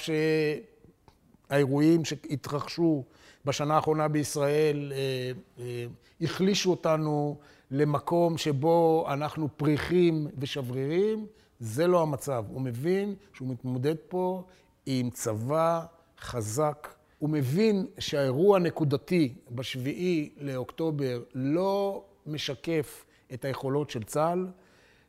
שהאירועים 1.48 2.04
שהתרחשו 2.04 3.04
בשנה 3.44 3.74
האחרונה 3.74 4.08
בישראל 4.08 4.92
אה, 4.92 5.32
אה, 5.58 5.86
החלישו 6.20 6.70
אותנו 6.70 7.36
למקום 7.70 8.38
שבו 8.38 9.06
אנחנו 9.12 9.48
פריחים 9.56 10.28
ושברירים, 10.38 11.26
זה 11.60 11.86
לא 11.86 12.02
המצב. 12.02 12.44
הוא 12.48 12.60
מבין 12.60 13.14
שהוא 13.32 13.48
מתמודד 13.48 13.96
פה 14.08 14.42
עם 14.86 15.10
צבא 15.10 15.84
חזק. 16.20 16.88
הוא 17.18 17.30
מבין 17.30 17.86
שהאירוע 17.98 18.56
הנקודתי 18.56 19.34
בשביעי 19.50 20.30
לאוקטובר 20.40 21.22
לא 21.34 22.04
משקף 22.26 23.06
את 23.34 23.44
היכולות 23.44 23.90
של 23.90 24.02
צה"ל, 24.02 24.46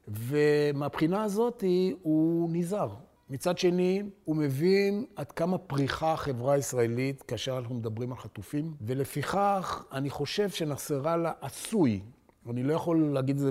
ומהבחינה 0.08 1.24
הזאת 1.24 1.64
הוא 2.02 2.50
נזהר. 2.52 2.96
מצד 3.30 3.58
שני, 3.58 4.04
הוא 4.26 4.36
מבין 4.36 5.06
עד 5.16 5.32
כמה 5.32 5.58
פריחה 5.58 6.14
החברה 6.14 6.54
הישראלית 6.54 7.24
כאשר 7.24 7.58
אנחנו 7.58 7.76
מדברים 7.76 8.12
על 8.12 8.18
חטופים, 8.18 8.74
ולפיכך 8.82 9.84
אני 9.92 10.10
חושב 10.10 10.50
שנסראללה 10.50 11.32
עשוי, 11.42 12.02
ואני 12.46 12.64
לא 12.64 12.74
יכול 12.74 13.14
להגיד 13.14 13.36
את 13.36 13.42
זה 13.42 13.50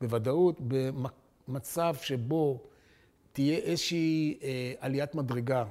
בוודאות, 0.00 0.60
במצב 1.48 1.94
שבו 2.00 2.62
תהיה 3.32 3.58
איזושהי 3.58 4.38
אה, 4.42 4.72
עליית 4.80 5.14
מדרגה 5.14 5.64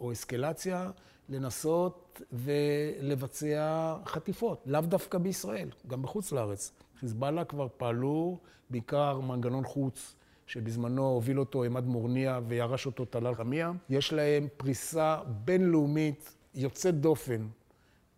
או 0.00 0.12
אסקלציה, 0.12 0.90
לנסות 1.28 2.22
ולבצע 2.32 3.96
חטיפות, 4.06 4.62
לאו 4.66 4.80
דווקא 4.80 5.18
בישראל, 5.18 5.70
גם 5.86 6.02
בחוץ 6.02 6.32
לארץ. 6.32 6.72
חיזבאללה 7.00 7.44
כבר 7.44 7.66
פעלו 7.76 8.38
בעיקר 8.70 9.20
מנגנון 9.20 9.64
חוץ, 9.64 10.14
שבזמנו 10.46 11.06
הוביל 11.06 11.40
אותו 11.40 11.64
עמד 11.64 11.84
מורניה 11.84 12.40
וירש 12.48 12.86
אותו 12.86 13.04
טלאל 13.04 13.34
חמיה. 13.34 13.72
יש 13.90 14.12
להם 14.12 14.48
פריסה 14.56 15.16
בינלאומית 15.44 16.34
יוצאת 16.54 17.00
דופן 17.00 17.46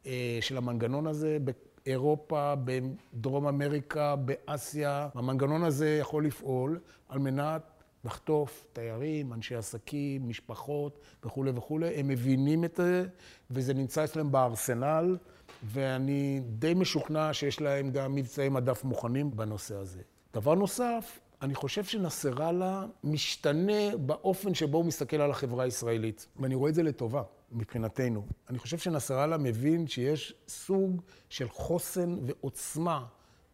אה, 0.07 0.39
של 0.41 0.57
המנגנון 0.57 1.07
הזה 1.07 1.39
באירופה, 1.85 2.55
בדרום 2.65 3.47
אמריקה, 3.47 4.17
באסיה. 4.17 5.09
המנגנון 5.15 5.65
הזה 5.65 5.99
יכול 6.01 6.27
לפעול 6.27 6.79
על 7.09 7.19
מנת 7.19 7.63
לחטוף 8.05 8.67
תיירים, 8.73 9.33
אנשי 9.33 9.55
עסקים, 9.55 10.29
משפחות 10.29 10.99
וכולי 11.25 11.51
וכולי. 11.55 11.95
הם 11.95 12.09
מבינים 12.09 12.65
את 12.65 12.75
זה, 12.77 13.07
וזה 13.51 13.75
נמצא 13.75 14.05
אצלם 14.05 14.33
בארסנל, 14.33 15.17
ואני 15.63 16.41
די 16.47 16.75
משוכנע 16.75 17.33
שיש 17.33 17.61
להם 17.61 17.91
גם 17.91 18.15
מבצעי 18.15 18.49
מדף 18.49 18.85
מוכנים 18.85 19.37
בנושא 19.37 19.75
הזה. 19.77 20.01
דבר 20.35 20.55
נוסף, 20.55 21.21
אני 21.43 21.55
חושב 21.55 21.85
שנסראללה 21.85 22.87
משתנה 23.05 23.97
באופן 23.97 24.55
שבו 24.55 24.79
הוא 24.79 24.85
מסתכל 24.85 25.21
על 25.21 25.31
החברה 25.31 25.65
הישראלית, 25.65 26.27
ואני 26.37 26.55
רואה 26.55 26.71
את 26.71 26.75
זה 26.75 26.83
לטובה 26.83 27.23
מבחינתנו. 27.53 28.27
אני 28.51 28.59
חושב 28.59 28.79
שנסראללה 28.79 29.39
מבין 29.39 29.87
שיש 29.87 30.35
סוג 30.49 31.03
של 31.29 31.49
חוסן 31.49 32.17
ועוצמה 32.23 33.05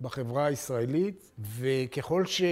בחברה 0.00 0.44
הישראלית, 0.46 1.32
וככל 1.38 2.26
ש... 2.26 2.42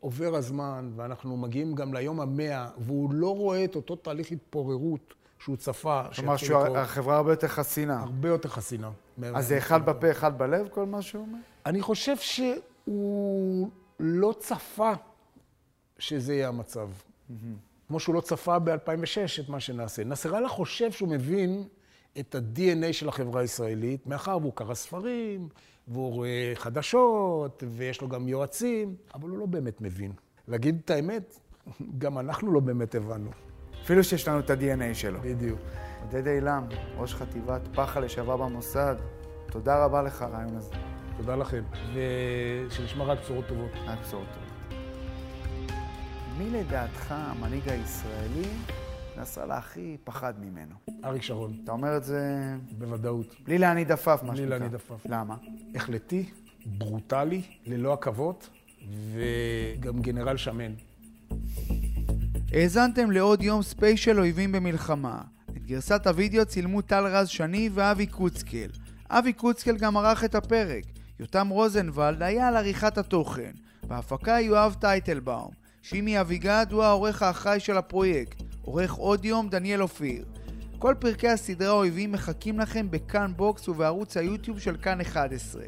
עובר 0.00 0.34
הזמן, 0.34 0.90
ואנחנו 0.96 1.36
מגיעים 1.36 1.74
גם 1.74 1.94
ליום 1.94 2.20
המאה, 2.20 2.70
והוא 2.78 3.12
לא 3.12 3.34
רואה 3.36 3.64
את 3.64 3.76
אותו 3.76 3.96
תהליך 3.96 4.32
התפוררות 4.32 5.14
שהוא 5.38 5.56
צפה. 5.56 6.02
כלומר 6.16 6.36
שהחברה 6.36 7.16
הרבה 7.16 7.32
יותר 7.32 7.48
חסינה. 7.48 8.00
הרבה 8.00 8.28
יותר 8.28 8.48
חסינה. 8.48 8.90
אז 9.34 9.48
זה 9.48 9.58
אחד 9.58 9.86
בפה, 9.86 10.10
אחד 10.10 10.38
בלב, 10.38 10.68
כל 10.68 10.86
מה 10.86 11.02
שהוא 11.02 11.22
אומר? 11.22 11.38
אני 11.66 11.82
חושב 11.82 12.16
שהוא 12.16 13.68
לא 14.00 14.34
צפה 14.38 14.92
שזה 15.98 16.34
יהיה 16.34 16.48
המצב. 16.48 16.88
כמו 17.88 18.00
שהוא 18.00 18.14
לא 18.14 18.20
צפה 18.20 18.58
ב-2006 18.58 19.40
את 19.40 19.48
מה 19.48 19.60
שנעשה. 19.60 20.04
נסראללה 20.04 20.48
חושב 20.48 20.92
שהוא 20.92 21.08
מבין 21.08 21.64
את 22.20 22.34
ה-DNA 22.34 22.92
של 22.92 23.08
החברה 23.08 23.40
הישראלית, 23.40 24.06
מאחר 24.06 24.38
והוא 24.40 24.52
קרא 24.54 24.74
ספרים, 24.74 25.48
והוא 25.88 26.12
רואה 26.12 26.52
חדשות, 26.54 27.62
ויש 27.70 28.00
לו 28.00 28.08
גם 28.08 28.28
יועצים, 28.28 28.94
אבל 29.14 29.28
הוא 29.28 29.38
לא 29.38 29.46
באמת 29.46 29.80
מבין. 29.80 30.12
להגיד 30.48 30.80
את 30.84 30.90
האמת, 30.90 31.38
גם 31.98 32.18
אנחנו 32.18 32.52
לא 32.52 32.60
באמת 32.60 32.94
הבנו. 32.94 33.30
אפילו 33.88 34.04
שיש 34.04 34.28
לנו 34.28 34.38
את 34.38 34.50
ה-DNA 34.50 34.94
שלו. 34.94 35.20
בדיוק. 35.20 35.58
עודד 36.02 36.26
אילם, 36.26 36.64
ראש 36.96 37.14
חטיבת 37.14 37.60
פח"ע 37.74 38.00
לשעבר 38.00 38.36
במוסד, 38.36 38.96
תודה 39.50 39.84
רבה 39.84 40.02
לך 40.02 40.22
על 40.22 40.34
הרעיון 40.34 40.56
הזה. 40.56 40.74
תודה 41.16 41.36
לכם, 41.36 41.62
ושנשמע 41.94 43.04
רק 43.04 43.18
בשורות 43.20 43.46
טובות. 43.46 43.70
רק 43.86 43.98
בשורות 44.00 44.26
טובות. 44.34 44.80
מי 46.38 46.50
לדעתך 46.50 47.14
המנהיג 47.16 47.68
הישראלי 47.68 48.48
נסראללה 49.18 49.58
הכי 49.58 49.96
פחד 50.04 50.34
ממנו? 50.40 50.74
אריק 51.04 51.22
שרון. 51.22 51.60
אתה 51.64 51.72
אומר 51.72 51.96
את 51.96 52.04
זה... 52.04 52.22
בוודאות. 52.78 53.34
בלי 53.44 53.58
להניד 53.58 53.92
עפעף, 53.92 54.20
מה 54.22 54.36
שנקרא. 54.36 54.46
בלי 54.46 54.58
להניד 54.58 54.74
עפעף. 54.74 55.06
למה? 55.06 55.36
החלטי, 55.74 56.30
ברוטלי, 56.66 57.42
ללא 57.66 57.92
עכבות, 57.92 58.48
וגם 59.12 60.02
גנרל 60.02 60.36
שמן. 60.36 60.72
האזנתם 62.52 63.10
לעוד 63.10 63.42
יום 63.42 63.62
ספיישל 63.62 64.18
אויבים 64.18 64.52
במלחמה. 64.52 65.20
את 65.56 65.66
גרסת 65.66 66.06
הוידאו 66.06 66.46
צילמו 66.46 66.82
טל 66.82 67.06
רז 67.06 67.28
שני 67.28 67.70
ואבי 67.74 68.06
קוצקל. 68.06 68.68
אבי 69.10 69.32
קוצקל 69.32 69.76
גם 69.76 69.96
ערך 69.96 70.24
את 70.24 70.34
הפרק. 70.34 70.84
יותם 71.20 71.48
רוזנבלד 71.48 72.22
היה 72.22 72.48
על 72.48 72.56
עריכת 72.56 72.98
התוכן. 72.98 73.50
בהפקה 73.86 74.40
יואב 74.40 74.76
טייטלבאום. 74.80 75.50
שימי 75.82 76.20
אביגד 76.20 76.66
הוא 76.70 76.82
העורך 76.82 77.22
האחראי 77.22 77.60
של 77.60 77.76
הפרויקט. 77.76 78.42
עורך 78.62 78.92
עוד 78.92 79.24
יום 79.24 79.48
דניאל 79.48 79.82
אופיר. 79.82 80.24
כל 80.78 80.94
פרקי 80.98 81.28
הסדרה 81.28 81.70
אויבים 81.70 82.12
מחכים 82.12 82.58
לכם 82.58 82.90
בכאן 82.90 83.32
בוקס 83.36 83.68
ובערוץ 83.68 84.16
היוטיוב 84.16 84.58
של 84.58 84.76
כאן 84.76 85.00
11. 85.00 85.62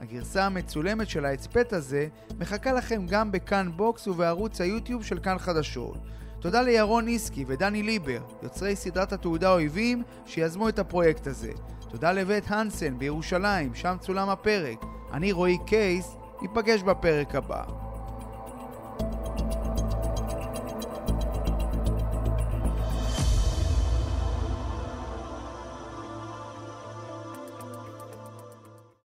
הגרסה 0.00 0.46
המצולמת 0.46 1.08
של 1.08 1.24
ההסכת 1.24 1.72
הזה 1.72 2.06
מחכה 2.38 2.72
לכם 2.72 3.06
גם 3.06 3.32
בכאן 3.32 3.70
בוקס 3.76 4.08
ובערוץ 4.08 4.60
היוטיוב 4.60 5.04
של 5.04 5.18
כאן 5.18 5.38
חדשות. 5.38 5.98
תודה 6.44 6.62
לירון 6.62 7.04
ניסקי 7.04 7.44
ודני 7.48 7.82
ליבר, 7.82 8.20
יוצרי 8.42 8.76
סדרת 8.76 9.12
התעודה 9.12 9.52
אויבים, 9.52 10.02
שיזמו 10.26 10.68
את 10.68 10.78
הפרויקט 10.78 11.26
הזה. 11.26 11.52
תודה 11.88 12.12
לבית 12.12 12.44
הנסן 12.48 12.98
בירושלים, 12.98 13.74
שם 13.74 13.96
צולם 14.00 14.28
הפרק. 14.28 14.84
אני 15.12 15.32
רועי 15.32 15.58
קייס, 15.66 16.16
ניפגש 16.42 16.82
בפרק 16.82 17.34
הבא. 17.34 17.83